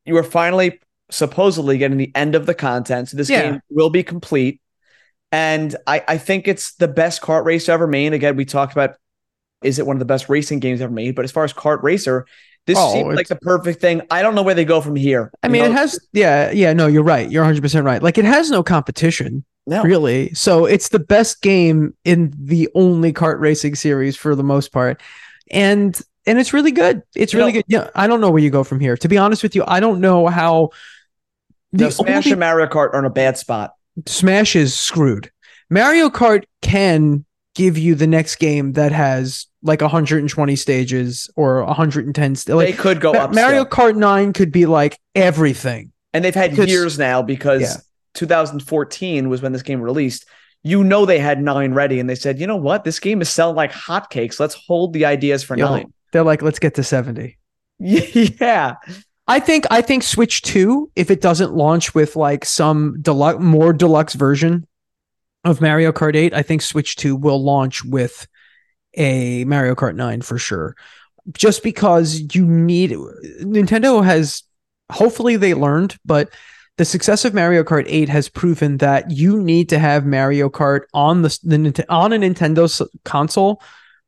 [0.05, 0.79] you were finally
[1.11, 3.09] supposedly getting the end of the content.
[3.09, 3.41] So this Yeah.
[3.43, 4.61] game will be complete.
[5.31, 8.13] And I, I think it's the best kart race ever made.
[8.13, 8.95] Again, we talked about
[9.61, 11.15] is it one of the best racing games ever made?
[11.15, 12.25] But as far as kart racer,
[12.65, 14.01] this Oh, seemed like the perfect thing.
[14.09, 15.31] I don't know where they go from here.
[15.43, 15.99] I mean, know, it has.
[16.13, 16.73] Yeah, yeah.
[16.73, 17.29] No, you're right.
[17.29, 18.01] You're 100 percent right.
[18.01, 19.43] Like, it has no competition.
[19.67, 19.83] no.
[19.83, 20.33] really.
[20.33, 25.01] So it's the best game in the only kart racing series for the most part.
[25.51, 27.01] And and it's really good.
[27.15, 27.65] It's You really know- good.
[27.67, 28.95] Yeah, I don't know where you go from here.
[28.97, 30.69] To be honest with you, I don't know how
[31.73, 33.73] No, the Smash only- and Mario Kart are in a bad spot.
[34.07, 35.31] Smash is screwed.
[35.69, 42.35] Mario Kart can give you the next game that has like 120 stages or 110
[42.35, 43.33] st- they could go Ma- up.
[43.33, 43.65] Mario still.
[43.65, 45.91] Kart 9 could be like everything.
[46.13, 47.75] and they've had years now because Yeah.
[48.15, 50.25] 2014 was when this game released.
[50.63, 53.29] You know they had nine ready, and they said, you know what, this game is
[53.29, 54.39] selling like hotcakes.
[54.39, 55.93] Let's hold the ideas for Yo, nine.
[56.11, 57.37] They're like let's get to 70.
[57.79, 58.75] yeah,
[59.29, 63.73] I think I think Switch 2 if it doesn't launch with like some deluxe more
[63.73, 64.65] deluxe version
[65.45, 68.27] of Mario Kart 8, I think Switch 2 will launch with
[68.95, 70.75] a Mario Kart 9 for sure.
[71.31, 72.89] Just because you need
[73.41, 74.41] Nintendo has
[74.91, 76.33] hopefully they learned, but
[76.77, 80.85] the success of Mario Kart 8 has proven that you need to have Mario Kart
[80.91, 83.61] on the, the on a Nintendo console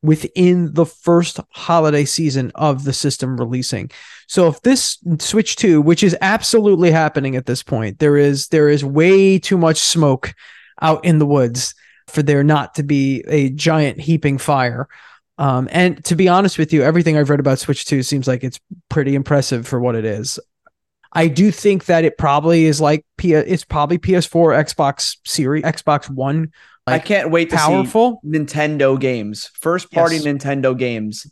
[0.03, 3.91] within the first holiday season of the system releasing.
[4.27, 8.69] So if this Switch 2, which is absolutely happening at this point, there is there
[8.69, 10.33] is way too much smoke
[10.81, 11.75] out in the woods
[12.07, 14.87] for there not to be a giant heaping fire.
[15.37, 18.43] Um, and to be honest with you, everything I've read about Switch 2 seems like
[18.43, 18.59] it's
[18.89, 20.39] pretty impressive for what it is.
[21.13, 26.09] I do think that it probably is like P- it's probably PS4, Xbox Series, Xbox
[26.09, 26.51] One.
[26.87, 28.19] I can't wait to powerful.
[28.23, 30.25] see Nintendo games, first party Yes.
[30.25, 31.27] Nintendo games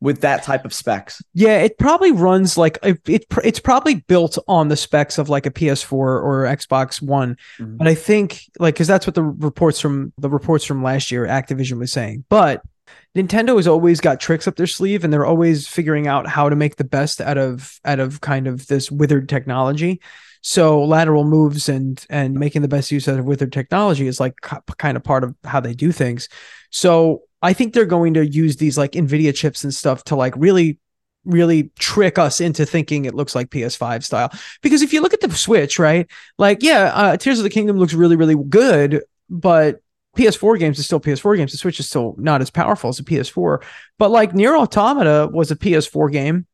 [0.00, 1.20] with that type of specs.
[1.34, 3.24] Yeah, it probably runs like it, it.
[3.42, 7.78] It's probably built on the specs of like a PS4 or Xbox One, Mhm.
[7.78, 11.26] but I think like because that's what the reports from the reports from last year
[11.26, 12.24] Activision was saying.
[12.28, 12.62] But
[13.16, 16.56] Nintendo has always got tricks up their sleeve, and they're always figuring out how to
[16.56, 20.00] make the best out of out of kind of this withered technology.
[20.40, 24.36] So lateral moves and and making the best use out of withered technology is like
[24.40, 26.28] kind of part of how they do things.
[26.70, 30.34] So I think they're going to use these like Nvidia chips and stuff to like
[30.36, 30.78] really
[31.24, 34.32] really trick us into thinking it looks like PS5 style.
[34.62, 36.10] Because if you look at the Switch, right?
[36.38, 39.80] Like, yeah, uh, Tears of the Kingdom looks really, really good, but
[40.18, 41.52] PS4 games is still PS4 games.
[41.52, 43.62] The Switch is still not as powerful as a PS4.
[43.98, 46.46] But like NieR Automata was a PS4 game,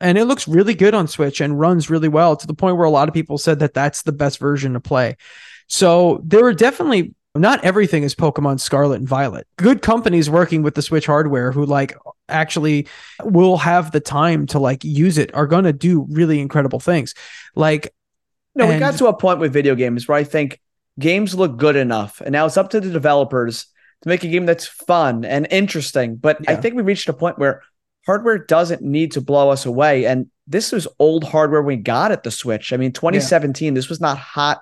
[0.00, 2.86] and it looks really good on Switch and runs really well to the point where
[2.86, 5.18] a lot of people said that that's the best version to play.
[5.66, 9.46] So there are definitely not everything is Pokemon Scarlet and Violet.
[9.56, 11.96] Good companies working with the Switch hardware who like
[12.28, 12.86] actually
[13.22, 17.14] will have the time to like use it are going to do really incredible things.
[17.54, 17.92] Like
[18.54, 20.60] No, we got to a point with video games where I think
[20.98, 23.66] games look good enough, and now it's up to the developers
[24.02, 26.16] to make a game that's fun and interesting.
[26.16, 27.62] But I think we reached a point where
[28.06, 30.04] hardware doesn't need to blow us away.
[30.04, 32.72] And this was old hardware we got at the Switch.
[32.72, 34.60] I mean, 2017, this was not hot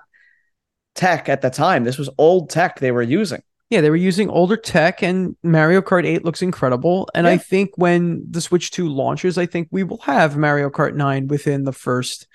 [0.95, 1.83] tech at the time.
[1.83, 3.41] This was old tech they were using.
[3.69, 7.09] Yeah, they were using older tech, and Mario Kart 8 looks incredible.
[7.15, 10.93] And I think when the Switch 2 launches, I think we will have Mario Kart
[10.93, 12.27] 9 within the first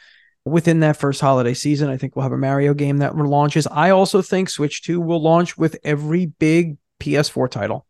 [0.48, 1.90] within that first holiday season.
[1.90, 3.66] I think we'll have a Mario game that launches.
[3.66, 7.86] I also think Switch 2 will launch with every big PS4 title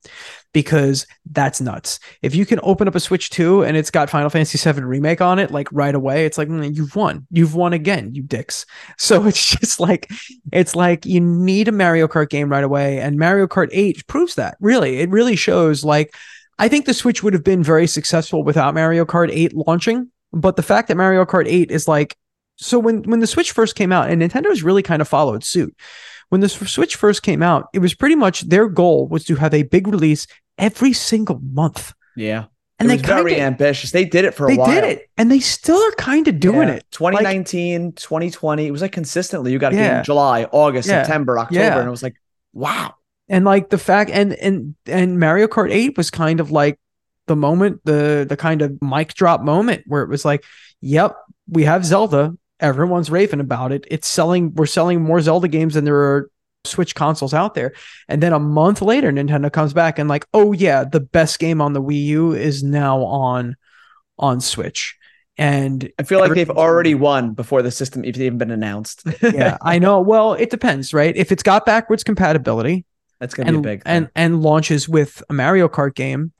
[0.53, 2.01] because that's nuts.
[2.23, 5.21] If you can open up a Switch 2 and it's got Final Fantasy 7 remake
[5.21, 7.27] on it like right away, it's like mm, you've won.
[7.31, 8.67] You've won again, you dicks.
[8.99, 10.11] So it's just like
[10.53, 14.35] it's like you need a Mario Kart game right away and Mario Kart 8 proves
[14.35, 14.57] that.
[14.61, 16.15] Really, it really shows like
[16.59, 20.57] I think the Switch would have been very successful without Mario Kart 8 launching, but
[20.57, 22.17] the fact that Mario Kart 8 is like
[22.59, 25.75] so when when the Switch first came out and Nintendo's really kind of followed suit.
[26.31, 29.55] When the Switch first came out, it was pretty much their goal was to have
[29.55, 30.27] a big release
[30.59, 31.95] every single month.
[32.17, 32.47] Yeah.
[32.79, 33.93] And it they very kinda, ambitious.
[33.93, 34.67] They did it for a they while.
[34.69, 36.75] They did it and they still are kind of doing Yeah.
[36.75, 36.85] it.
[36.91, 38.67] 2019, 2020.
[38.67, 39.53] It was like consistently.
[39.53, 39.99] You got a game Yeah.
[40.01, 41.03] in July, August, Yeah.
[41.03, 41.61] September, October.
[41.61, 41.79] Yeah.
[41.79, 42.17] And it was like,
[42.53, 42.95] wow.
[43.31, 46.79] and like the fact and and and Mario Kart 8 was kind of like
[47.27, 50.45] the moment the the kind of mic drop moment where it was like
[50.81, 51.17] yep
[51.49, 53.87] we have Zelda everyone's raving about it.
[53.91, 56.31] It's selling we're selling more Zelda games than there are
[56.65, 57.73] Switch consoles out there.
[58.09, 61.61] And then a month later Nintendo comes back and like oh yeah the best game
[61.61, 63.57] on the Wii U is now on
[64.19, 64.97] on Switch.
[65.37, 69.05] And I feel like they've already won before the system even been announced.
[69.23, 70.01] yeah I know.
[70.01, 71.17] Well it depends right?
[71.17, 72.85] If it's got backwards compatibility
[73.21, 73.93] That's gonna and be big thing.
[73.93, 76.33] and and launches with a Mario Kart game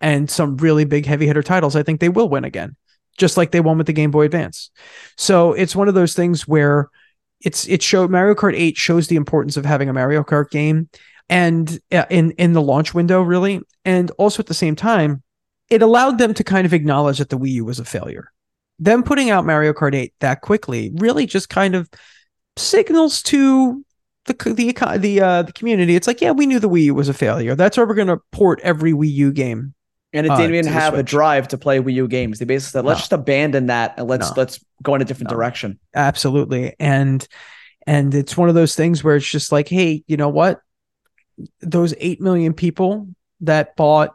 [0.00, 2.76] and some really big heavy hitter titles, I think they will win again,
[3.16, 4.70] just like they won with the Game Boy Advance.
[5.16, 6.88] So it's one of those things where
[7.40, 10.88] it's it showed Mario Kart 8 shows the importance of having a Mario Kart game
[11.28, 15.22] and uh, in in the launch window really and also at the same time
[15.68, 18.32] it allowed them to kind of acknowledge that the Wii U was a failure.
[18.78, 21.90] Them putting out Mario Kart 8 that quickly really just kind of
[22.56, 23.84] signals to
[24.26, 25.96] the the the uh the community.
[25.96, 27.54] It's like, yeah, we knew the Wii U was a failure.
[27.54, 29.74] That's why we're gonna port every Wii U game.
[30.16, 32.38] And it uh, didn't even have a drive to play Wii U games.
[32.38, 33.00] They basically said, let's No.
[33.02, 34.34] just abandon that and let's No.
[34.36, 35.36] let's go in a different No.
[35.36, 35.78] direction.
[35.94, 37.26] Absolutely, and
[37.86, 40.60] and it's one of those things where it's just like, hey, you know what?
[41.60, 43.08] Those eight million people
[43.42, 44.14] that bought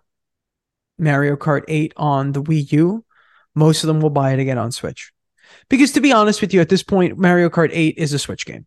[0.97, 3.05] Mario Kart 8 on the Wii U,
[3.55, 5.11] most of them will buy it again on Switch.
[5.69, 8.45] Because to be honest with you, at this point, Mario Kart 8 is a Switch
[8.45, 8.65] game.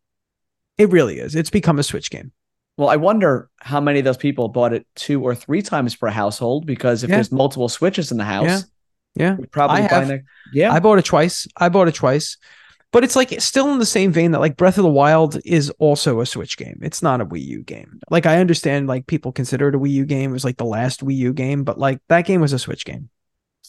[0.79, 1.35] It really is.
[1.35, 2.33] It's become a Switch game.
[2.77, 6.09] Well, I wonder how many of those people bought it two or three times per
[6.09, 7.17] household because if Yeah.
[7.17, 8.65] there's multiple switches in the house,
[9.15, 9.35] Yeah.
[9.35, 9.91] we probably I have.
[9.91, 10.23] find it.
[10.53, 10.73] Yeah.
[10.73, 11.47] I bought it twice.
[11.57, 12.37] I bought it twice.
[12.91, 15.69] But it's like still in the same vein that like Breath of the Wild is
[15.79, 16.79] also a Switch game.
[16.81, 17.99] It's not a Wii U game.
[18.09, 20.31] Like I understand like people consider it a Wii U game.
[20.31, 22.85] It was like the last Wii U game, but like that game was a Switch
[22.85, 23.09] game.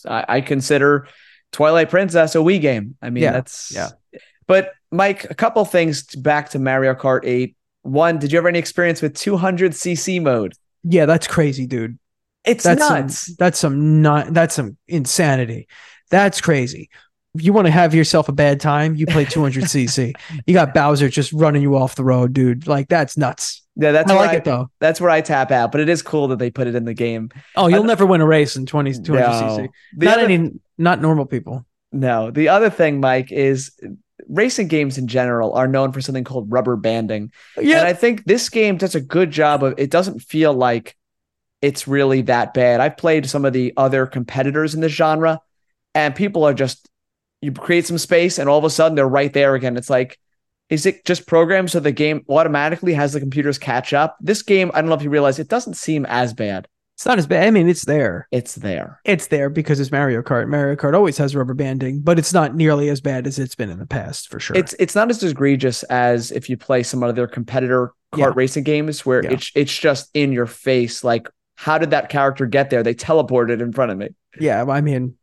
[0.07, 1.07] I, I consider
[1.51, 2.97] Twilight Princess a Wii game.
[3.01, 3.89] I mean, Yeah, that's yeah.
[4.47, 7.55] But Mike, a couple things back to Mario Kart 8.
[7.85, 10.53] One, did you ever any experience with 200cc mode?
[10.83, 11.99] Yeah, that's crazy, dude.
[12.43, 13.25] It's That's nuts.
[13.27, 15.67] some that's some not that's some insanity.
[16.11, 16.89] That's crazy.
[17.33, 20.13] You want to have yourself a bad time, you play 200cc.
[20.45, 22.65] you got Bowser just running you off the road, dude.
[22.67, 23.63] Like that's nuts.
[23.75, 24.69] yeah, that's I where like I, it though.
[24.79, 25.71] that's where I tap out.
[25.71, 27.29] But it is cool that they put it in the game.
[27.55, 29.07] Oh, you'll I- never win a race in 20 200cc.
[29.11, 29.67] No.
[29.97, 31.65] The Not other- any not normal people.
[31.91, 32.29] No.
[32.31, 33.71] The other thing, Mike, is
[34.27, 37.31] racing games in general are known for something called rubber banding.
[37.59, 40.95] Yeah, And I think this game does a good job of it doesn't feel like
[41.61, 42.79] it's really that bad.
[42.79, 45.39] I've played some of the other competitors in this genre,
[45.93, 46.89] and people are just
[47.41, 49.77] you create some space and all of a sudden they're right there again.
[49.77, 50.19] It's like,
[50.69, 54.17] is it just programmed so the game automatically has the computers catch up?
[54.19, 56.67] This game, I don't know if you realize, it doesn't seem as bad.
[56.95, 57.45] It's not as bad.
[57.45, 58.27] I mean, it's there.
[58.31, 58.99] It's there.
[59.03, 60.47] It's there because it's Mario Kart.
[60.47, 63.69] Mario Kart always has rubber banding, but it's not nearly as bad as it's been
[63.69, 64.55] in the past for sure.
[64.55, 68.31] It's it's not as egregious as if you play some other competitor kart Yeah.
[68.35, 69.31] racing games where Yeah.
[69.33, 71.03] it's it's just in your face.
[71.03, 72.81] Like, how did that character get there?
[72.81, 74.09] They teleported in front of me.
[74.39, 75.15] yeah, I mean,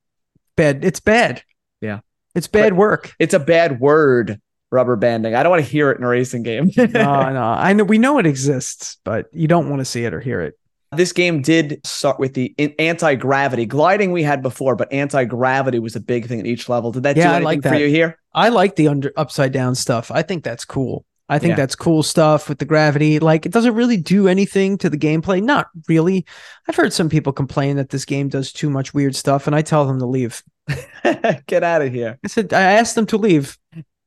[0.57, 0.85] bad.
[0.85, 1.43] It's bad.
[1.81, 2.01] Yeah.
[2.35, 3.15] it's bad work.
[3.19, 5.35] It's a bad word, rubber banding.
[5.35, 6.71] I don't want to hear it in a racing game.
[6.77, 10.13] no, no, I know we know it exists, but you don't want to see it
[10.15, 10.59] or hear it.
[10.95, 15.79] This game did start with the anti gravity gliding we had before, but anti gravity
[15.79, 16.93] was a big thing at each level.
[16.93, 17.81] Did that Yeah, do I anything like for that.
[17.81, 18.19] you here?
[18.35, 20.11] I like the under upside down stuff.
[20.11, 21.05] I think that's cool.
[21.29, 21.57] I think Yeah.
[21.57, 23.19] that's cool stuff with the gravity.
[23.19, 25.43] Like it doesn't really do anything to the gameplay.
[25.43, 26.27] Not really.
[26.69, 29.63] I've heard some people complain that this game does too much weird stuff, and I
[29.63, 30.43] tell them to leave.
[31.47, 32.19] Get out of here.
[32.25, 33.57] I said I asked them to leave.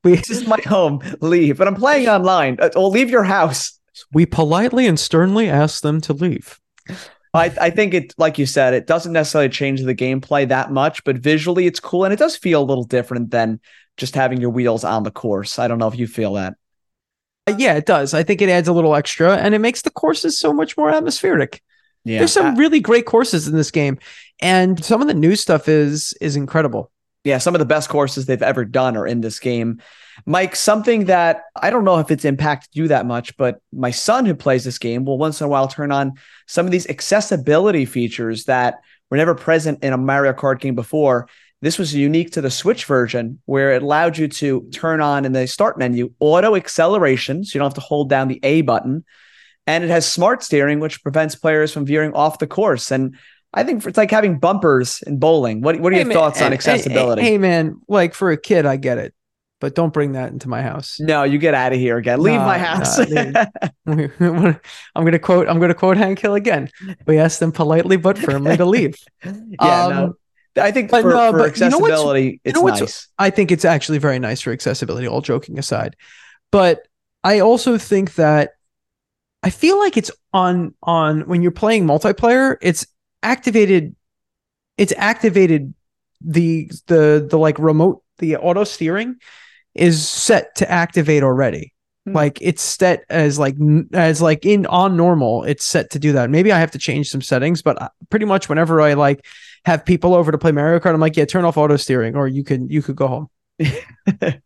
[0.04, 1.00] We This is my home.
[1.20, 1.58] Leave.
[1.58, 2.58] But I'm playing online.
[2.60, 3.78] Uh, Or leave your house.
[4.12, 6.60] we politely and sternly asked them to leave.
[7.34, 11.04] I, I think it, like you said, it doesn't necessarily change the gameplay that much,
[11.04, 13.60] but visually it's cool and it does feel a little different than
[13.96, 15.58] just having your wheels on the course.
[15.58, 16.54] I don't know if you feel that.
[17.46, 18.14] Uh, yeah, it does.
[18.14, 20.90] I think it adds a little extra, and it makes the courses so much more
[20.90, 21.62] atmospheric.
[22.04, 22.18] Yeah.
[22.18, 23.98] There's some really great courses in this game,
[24.40, 26.90] and some of the new stuff is is incredible.
[27.26, 29.82] Yeah, some of the best courses they've ever done are in this game.
[30.26, 34.24] Mike, something that I don't know if it's impacted you that much, but my son
[34.26, 36.12] who plays this game will once in a while turn on
[36.46, 38.76] some of these accessibility features that
[39.10, 41.28] were never present in a Mario Kart game before.
[41.62, 45.32] This was unique to the Switch version where it allowed you to turn on in
[45.32, 49.04] the start menu auto acceleration, so you don't have to hold down the A button.
[49.66, 52.92] And it has smart steering, which prevents players from veering off the course.
[52.92, 53.16] And
[53.54, 55.62] I think it's like having bumpers in bowling.
[55.62, 57.22] What, what are Hey, your man, thoughts on accessibility?
[57.22, 59.14] Hey, hey, man, like for a kid, I get it,
[59.60, 60.98] but don't bring that into my house.
[61.00, 62.20] No, you get out of here again.
[62.20, 62.98] Leave Nah, my house.
[62.98, 63.46] nah,
[63.86, 65.48] I'm gonna quote.
[65.48, 66.68] I'm gonna quote Hank Hill again.
[67.06, 68.96] We asked them politely but firmly to leave.
[69.24, 70.16] yeah, Um, no.
[70.58, 73.08] I think but for, no, for but you know accessibility, it's know nice.
[73.18, 75.06] I think it's actually very nice for accessibility.
[75.06, 75.96] All joking aside,
[76.50, 76.86] but
[77.22, 78.52] I also think that
[79.42, 82.56] I feel like it's on on when you're playing multiplayer.
[82.62, 82.86] It's
[83.22, 83.94] activated.
[84.78, 85.74] It's activated
[86.20, 89.16] the the the like remote the auto steering
[89.74, 91.72] is set to activate already.
[92.06, 92.12] Hmm.
[92.12, 93.56] Like it's set as like
[93.92, 95.44] as like in on normal.
[95.44, 96.30] It's set to do that.
[96.30, 99.24] Maybe I have to change some settings, but uh, pretty much whenever I like
[99.64, 102.28] have people over to play Mario Kart, I'm like, yeah, turn off auto steering, or
[102.28, 103.28] you can you could go home.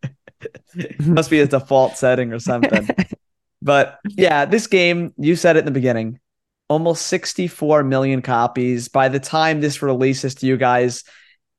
[1.00, 2.88] Must be a default setting or something.
[3.62, 6.18] but yeah, this game, you said it in the beginning,
[6.70, 8.88] almost 64 million copies.
[8.88, 11.04] By the time this releases to you guys,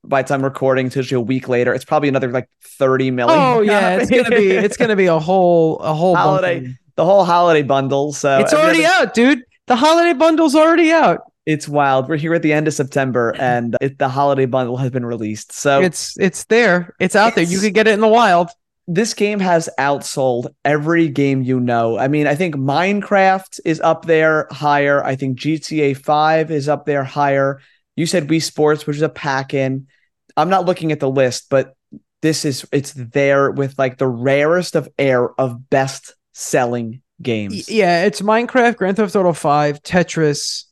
[0.03, 3.37] by the time recording, it's usually a week later, it's probably another like 30 million.
[3.39, 6.75] Oh yeah, it's gonna be it's gonna be a whole a whole Holiday bunch.
[6.95, 8.13] the whole holiday bundle.
[8.13, 9.43] So It's already out, dude.
[9.67, 11.19] The holiday bundle's already out.
[11.45, 12.07] It's wild.
[12.07, 15.51] We're here at the end of September, and it, the holiday bundle has been released.
[15.51, 16.95] So It's it's there.
[16.99, 17.43] It's out there.
[17.43, 18.49] You It's- could get it in the wild.
[18.93, 21.97] This game has outsold every game you know.
[21.97, 25.03] I mean, I think Minecraft is up there higher.
[25.03, 27.61] I think GTA 5 is up there higher.
[27.95, 29.87] You said Wii Sports, which is a pack in.
[30.35, 31.75] I'm not looking at the list, but
[32.21, 37.69] this is it's there with like the rarest of air of best selling games.
[37.69, 40.65] Yeah, it's Minecraft, Grand Theft Auto 5, Tetris,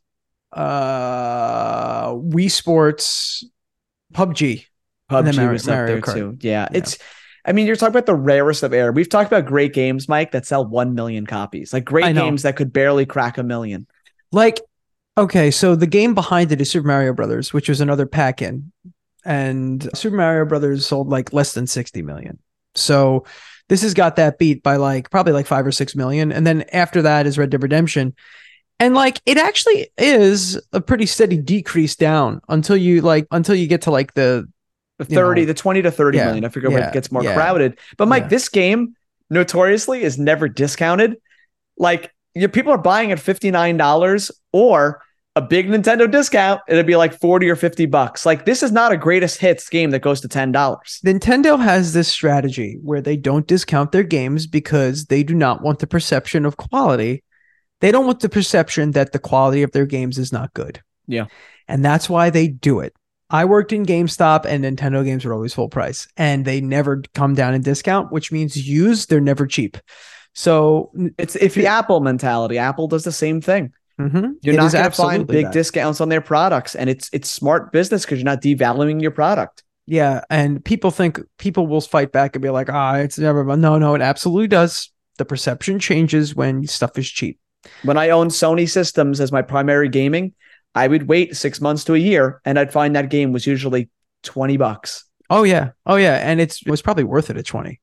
[0.54, 3.44] uh Wii Sports,
[4.14, 4.66] PUBG.
[5.10, 6.14] PUBG Mario- was up Mario there Kart.
[6.14, 6.38] too.
[6.42, 6.78] Yeah, Yeah.
[6.78, 6.98] it's.
[7.46, 8.92] I mean, you're talking about the rarest of air.
[8.92, 11.74] We've talked about great games, Mike, that sell one million copies.
[11.74, 13.88] Like great games that could barely crack a million.
[14.32, 14.62] Like,
[15.18, 18.72] okay, so the game behind it is Super Mario Brothers, which was another pack in.
[19.26, 22.40] And Super Mario Brothers sold like less than 60 million.
[22.76, 23.26] So
[23.70, 26.32] this has got that beat by like probably like five or six million.
[26.32, 28.16] And then after that is Red Dead Redemption.
[28.80, 33.68] And like it actually is a pretty steady decrease down until you like until you
[33.68, 34.48] get to like the
[35.00, 35.48] The You 30, know.
[35.48, 36.46] the 20 to thirty Yeah, million.
[36.46, 37.80] I figure when yeah, it gets more yeah, crowded.
[37.98, 38.96] But Mike, this game
[39.30, 41.18] notoriously is never discounted.
[41.78, 45.02] Like your people are buying at $59 or
[45.36, 48.26] a big Nintendo discount, it'd be like 40 or 50 bucks.
[48.26, 50.52] Like this is not a greatest hits game that goes to $10.
[51.06, 55.80] Nintendo has this strategy where they don't discount their games because they do not want
[55.80, 57.24] the perception of quality.
[57.80, 60.82] They don't want the perception that the quality of their games is not good.
[61.08, 61.28] Yeah.
[61.68, 62.94] And that's why they do it.
[63.30, 67.36] I worked in GameStop and Nintendo games are always full price and they never come
[67.36, 69.78] down in discount, which means used, they're never cheap.
[70.34, 72.58] So It's it's the Apple mentality.
[72.58, 73.74] Apple does the same thing.
[74.00, 75.54] mhm, You're it not going to find big that.
[75.54, 79.64] discounts on their products, and it's it's smart business because you're not devaluing your product.
[79.86, 83.78] Yeah, and people think people will fight back and be like, "Ah, it's never." No,
[83.80, 84.92] no, it absolutely does.
[85.18, 87.40] The perception changes when stuff is cheap.
[87.84, 90.34] When I owned Sony systems as my primary gaming,
[90.76, 93.90] I would wait six months to a year, and I'd find that game was usually
[94.24, 95.06] twenty bucks.
[95.30, 97.80] Oh yeah, oh yeah, and it's it was probably worth it at twenty.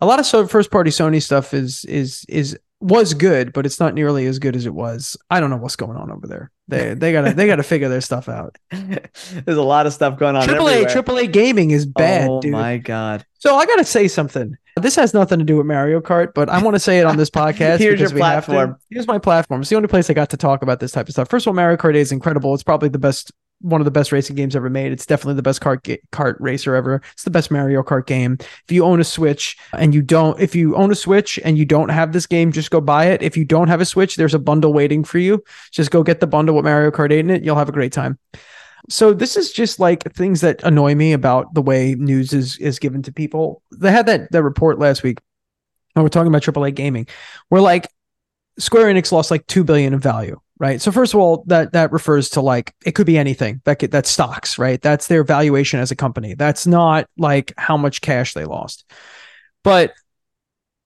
[0.00, 3.78] A lot of so first party Sony stuff is is is was good, but it's
[3.78, 5.16] not nearly as good as it was.
[5.30, 6.50] I don't know what's going on over there.
[6.68, 8.58] They they gotta they gotta figure their stuff out.
[8.70, 10.44] There's a lot of stuff going on.
[10.44, 10.92] Triple A everywhere.
[10.92, 12.52] Triple A gaming is bad, oh dude.
[12.52, 13.24] my god!
[13.38, 14.56] So I gotta say something.
[14.80, 17.16] This has nothing to do with Mario Kart, but I want to say it on
[17.16, 17.78] this podcast.
[17.78, 18.52] Here's your because we have to.
[18.52, 18.76] platform.
[18.90, 19.60] Here's my platform.
[19.60, 21.28] It's the only place I got to talk about this type of stuff.
[21.28, 22.54] First of all, Mario Kart 8 is incredible.
[22.54, 24.90] It's probably the best, one of the best racing games ever made.
[24.90, 27.02] It's definitely the best kart ga- kart racer ever.
[27.12, 28.38] It's the best Mario Kart game.
[28.40, 31.66] If you own a Switch and you don't, if you own a Switch and you
[31.66, 33.22] don't have this game, just go buy it.
[33.22, 35.44] If you don't have a Switch, there's a bundle waiting for you.
[35.70, 37.44] Just go get the bundle with Mario Kart 8 in it.
[37.44, 38.18] You'll have a great time.
[38.88, 42.78] So this is just like things that annoy me about the way news is is
[42.78, 43.62] given to people.
[43.70, 45.18] They had that that report last week.
[45.94, 47.06] And we're talking about AAA gaming.
[47.50, 47.88] We're like
[48.58, 50.80] Square Enix lost like two billion in value, right?
[50.80, 53.60] So first of all, that that refers to like it could be anything.
[53.64, 54.80] That could, that's stocks, right?
[54.80, 56.34] That's their valuation as a company.
[56.34, 58.84] That's not like how much cash they lost.
[59.64, 59.92] But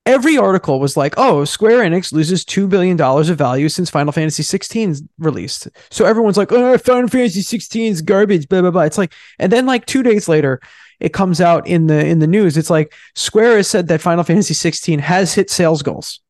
[0.06, 4.12] every article was like, "Oh, Square Enix loses two billion dollars of value since Final
[4.12, 8.82] Fantasy 16's released." So everyone's like, "Oh, Final Fantasy 16 is garbage." Blah blah blah.
[8.82, 10.60] It's like, and then like two days later,
[11.00, 12.56] it comes out in the in the news.
[12.56, 16.20] It's like Square has said that Final Fantasy 16 has hit sales goals.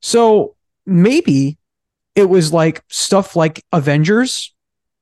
[0.00, 0.56] So
[0.86, 1.58] maybe
[2.14, 4.52] it was like stuff like Avengers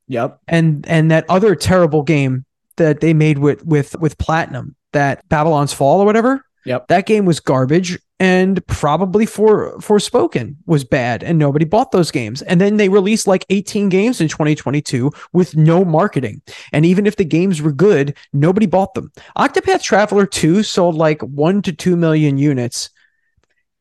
[0.08, 0.40] Yep.
[0.48, 2.44] and and that other terrible game
[2.76, 6.44] that they made with with with Platinum, that Babylon's Fall or whatever.
[6.68, 6.88] Yep.
[6.88, 12.42] That game was garbage and probably for Forspoken was bad and nobody bought those games.
[12.42, 16.42] And then they released like 18 games in 2022 with no marketing.
[16.70, 19.10] And even if the games were good, nobody bought them.
[19.38, 22.90] Octopath Traveler 2 sold like 1 to 2 million units.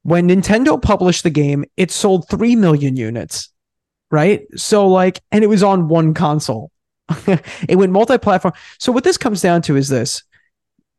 [0.04, 3.50] When Nintendo published the game, it sold 3 million units.
[4.12, 4.48] Right?
[4.56, 6.72] So like and it was on one console.
[7.68, 8.54] it went multi-platform.
[8.80, 10.24] So what this comes down to is this.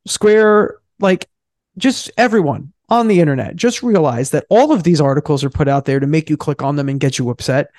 [0.07, 1.31] Square like
[1.79, 5.85] just everyone on the internet just realize that all of these articles are put out
[5.85, 7.71] there to make you click on them and get you upset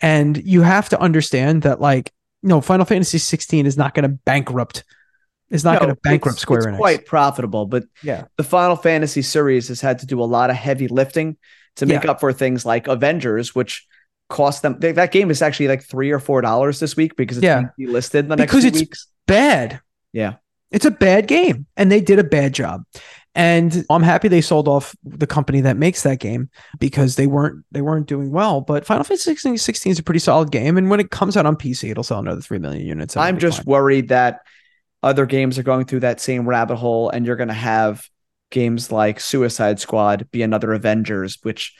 [0.00, 4.16] and you have to understand that like no final fantasy 16 is not going to
[4.24, 4.84] bankrupt
[5.50, 8.42] is not No, going to bankrupt it's- square it's enix quite profitable, but yeah the
[8.44, 11.36] Final Fantasy series has had to do a lot of heavy lifting
[11.76, 12.12] to make Yeah.
[12.12, 13.86] up for things like Avengers, which
[14.30, 14.76] cost them.
[14.80, 17.64] they- That game is actually like three or four dollars this week because it's Yeah.
[17.78, 19.06] delisted in the next Because it's- weeks.
[19.26, 19.80] bad
[20.12, 20.34] Yeah.
[20.70, 22.84] it's a bad game and they did a bad job
[23.34, 27.64] and i'm happy they sold off the company that makes that game because they weren't
[27.72, 28.60] they weren't doing well.
[28.60, 30.76] But final fantasy 16, 16 is a pretty solid game.
[30.76, 33.16] And when it comes out on pc it'll sell another 3 million units.
[33.16, 33.66] I'm just fine.
[33.66, 34.40] worried that
[35.04, 38.08] other games are going through that same rabbit hole, and you're going to have
[38.50, 41.74] games like Suicide Squad be another Avengers, which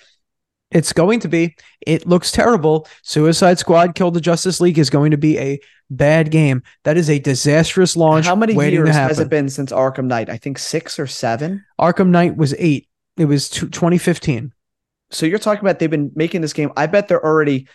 [0.71, 1.57] It's going to be.
[1.87, 2.89] It looks terrible.
[3.03, 5.61] Suicide Squad Kill the Justice League is going to be a
[5.91, 6.63] bad game.
[6.83, 8.27] That is a disastrous launch.
[8.27, 10.29] how many years has it been since Arkham Knight?
[10.29, 11.65] I think six or seven.
[11.81, 12.89] Arkham Knight was eight.
[13.17, 14.53] It was two- 2015.
[15.11, 16.73] So you're talking about they've been making this game.
[16.77, 17.69] I bet they're already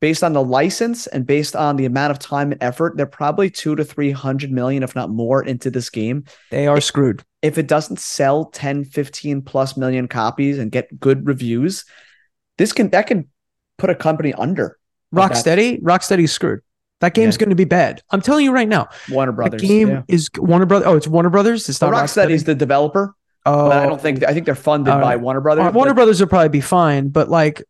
[0.00, 3.50] based on the license and based on the amount of time and effort, they're probably
[3.50, 6.24] two to three hundred million, if not more, into this game.
[6.50, 7.24] They are screwed.
[7.42, 11.84] If it doesn't sell 10, 15 plus million copies and get good reviews,
[12.58, 13.28] this can that can
[13.78, 14.78] put a company under.
[15.14, 16.60] Rocksteady, Rocksteady's screwed.
[17.00, 17.40] That game's Yeah.
[17.40, 18.02] going to be bad.
[18.10, 18.88] I'm telling you right now.
[19.10, 19.60] Warner Brothers.
[19.60, 20.02] the game yeah.
[20.08, 20.88] is Warner Brothers.
[20.88, 21.68] Oh, it's Warner Brothers.
[21.68, 22.30] It's not Rocksteady's Rocksteady.
[22.32, 25.16] Is the developer, Oh, but I don't think I think they're funded by.
[25.16, 25.66] Warner Brothers.
[25.66, 27.62] Uh, Warner but- Brothers will probably be fine, but like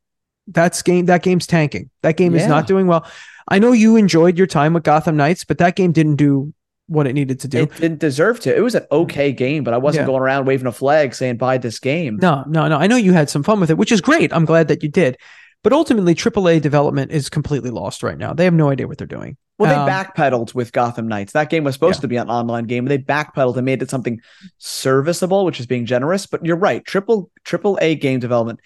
[0.48, 1.90] that's game that game's tanking.
[2.02, 3.04] That game is not doing well.
[3.48, 6.52] I know you enjoyed your time with Gotham Knights, but that game didn't do
[6.88, 7.62] what it needed to do.
[7.62, 8.56] It didn't deserve to.
[8.56, 10.06] It was an okay game, but I wasn't Yeah.
[10.06, 12.18] going around waving a flag saying buy this game.
[12.22, 12.76] no, no, no.
[12.76, 14.32] I know you had some fun with it, which is great.
[14.32, 15.16] I'm glad that you did.
[15.64, 18.32] But ultimately, AAA development is completely lost right now.
[18.32, 19.36] They have no idea what they're doing.
[19.58, 21.32] Well, they Um, backpedaled with Gotham Knights.
[21.32, 22.02] That game was supposed Yeah.
[22.02, 24.20] to be an online game, but they backpedaled and made it something
[24.58, 26.26] serviceable, which is being generous.
[26.26, 28.60] But you're right, triple triple A game development,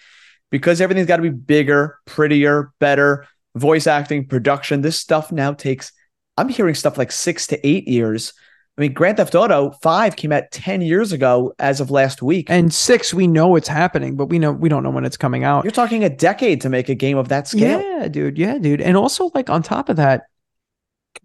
[0.51, 4.83] because everything's got to be bigger, prettier, better, voice acting, production.
[4.83, 5.93] This stuff now takes.
[6.41, 8.33] I'm hearing stuff like six to eight years.
[8.79, 12.47] I mean, Grand Theft Auto Five came out ten years ago as of last week.
[12.49, 15.45] And six, we know it's happening, but we know we don't know when it's coming
[15.45, 15.65] out.
[15.65, 17.81] you're talking a decade to make a game of that scale.
[17.81, 18.39] Yeah, dude.
[18.39, 18.81] Yeah, dude.
[18.81, 20.23] And also, like on top of that,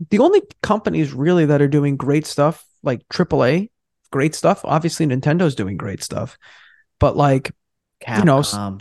[0.09, 3.69] the only companies really that are doing great stuff, like AAA,
[4.11, 4.61] great stuff.
[4.65, 6.37] Obviously, Nintendo's doing great stuff,
[6.99, 7.51] but like
[8.05, 8.19] Capcom.
[8.19, 8.39] You know,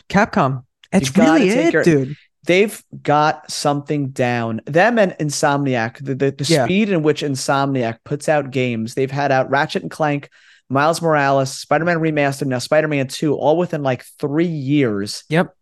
[0.09, 2.17] Capcom, it's really it, your- dude.
[2.45, 4.61] They've got something down.
[4.67, 6.65] Them and Insomniac, the the, the Yeah.
[6.65, 8.95] speed in which Insomniac puts out games.
[8.95, 10.31] They've had out Ratchet and Clank,
[10.69, 15.25] Miles Morales, Spider-Man Remastered, now Spider-Man 2, all within like three years.
[15.29, 15.55] Yep.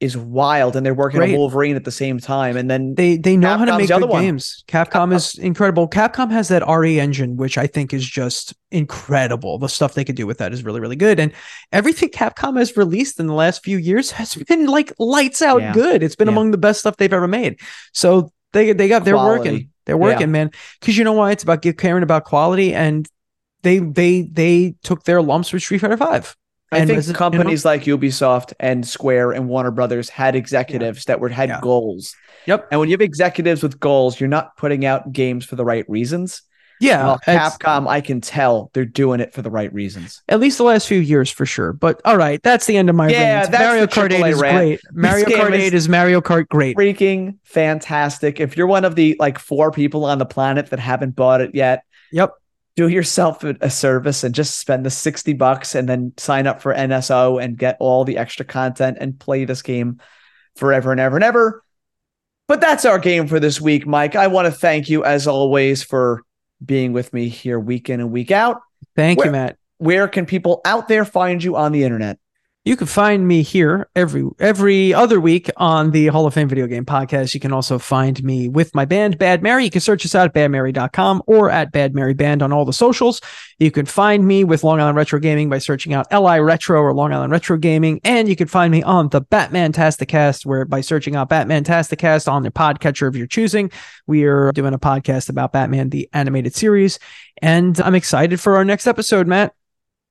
[0.00, 0.76] Is wild.
[0.76, 1.34] And they're working Great.
[1.34, 2.56] on Wolverine at the same time.
[2.56, 4.22] And then They they know how to make good one.
[4.22, 4.64] games.
[4.66, 5.88] Capcom is incredible.
[5.90, 9.58] Capcom has that RE engine, which I think is just incredible.
[9.58, 11.20] The stuff they could do with that is really, really good.
[11.20, 11.32] And
[11.70, 15.74] everything Capcom has released in the last few years has been like lights out Yeah.
[15.74, 16.02] good.
[16.02, 16.32] It's been Yeah.
[16.32, 17.60] among the best stuff they've ever made.
[17.92, 19.38] So they they got they're Quality.
[19.50, 19.68] working.
[19.84, 20.50] They're working, man.
[20.80, 21.32] Because you know why?
[21.32, 23.06] It's about caring about quality and
[23.62, 26.34] they they they took their lumps with Street Fighter Five.
[26.72, 27.18] I And think Resi- you know?
[27.18, 31.60] companies like Ubisoft and Square and Warner Brothers had executives that were had Yeah.
[31.60, 32.14] goals.
[32.46, 32.68] Yep.
[32.70, 35.84] And when you have executives with goals, you're not putting out games for the right
[35.88, 36.42] reasons.
[36.80, 37.04] Yeah.
[37.04, 40.22] Well, Capcom, I can tell they're doing it for the right reasons.
[40.30, 41.74] At least the last few years for sure.
[41.74, 43.52] But all right, that's the end of my Yeah, rant.
[43.52, 44.56] Mario Kart 8 is rant.
[44.56, 44.80] great.
[44.92, 46.76] Mario Kart is- 8 is Mario Kart great.
[46.78, 48.40] Freaking fantastic.
[48.40, 51.50] If you're one of the like four people on the planet that haven't bought it
[51.52, 52.32] yet, Yep.
[52.76, 56.74] Do yourself a, service and just spend the 60 bucks and then sign up for
[56.74, 60.00] NSO and get all the extra content and play this game
[60.56, 61.62] forever and ever and ever.
[62.48, 64.16] But that's our game for this week, Mike.
[64.16, 66.22] I want to thank you as always for
[66.64, 68.60] being with me here week in and week out.
[68.96, 69.56] Thank Where- you, Matt.
[69.78, 72.18] Where can people out there find you on the internet?
[72.62, 76.66] You can find me here every every other week on the Hall of Fame Video
[76.66, 77.32] Game Podcast.
[77.32, 79.64] You can also find me with my band Bad Mary.
[79.64, 82.74] You can search us out at badmary.com or at Bad Mary Band on all the
[82.74, 83.22] socials.
[83.58, 86.92] You can find me with Long Island Retro Gaming by searching out LI Retro or
[86.92, 87.98] Long Island Retro Gaming.
[88.04, 92.30] And you can find me on the Batman Tasticast where by searching out Batman Tasticast
[92.30, 93.70] on the podcatcher of your choosing.
[94.06, 96.98] We are doing a podcast about Batman, the animated series.
[97.40, 99.54] And I'm excited for our next episode, Matt.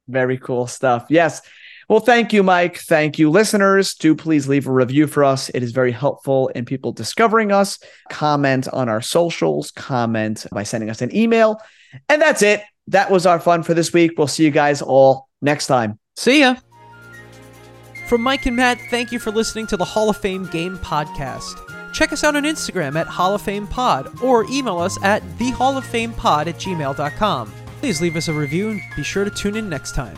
[0.07, 1.05] Very cool stuff.
[1.09, 1.43] Yes.
[1.89, 2.77] Well, thank you, Mike.
[2.77, 3.95] Thank you, listeners.
[3.95, 5.49] Do please leave a review for us.
[5.49, 7.79] It is very helpful in people discovering us.
[8.11, 11.59] Comment on our socials, comment by sending us an email.
[12.07, 12.61] And that's it.
[12.87, 14.11] That was our fun for this week.
[14.17, 15.97] We'll see you guys all next time.
[16.15, 16.57] See ya.
[18.07, 21.59] From Mike and Matt, thank you for listening to the Hall of Fame Game Podcast.
[21.91, 26.47] Check us out on Instagram at Hall of Fame Pod or email us at thehalloffamepod
[26.47, 27.53] at gmail.com.
[27.79, 30.17] Please leave us a review and be sure to tune in next time.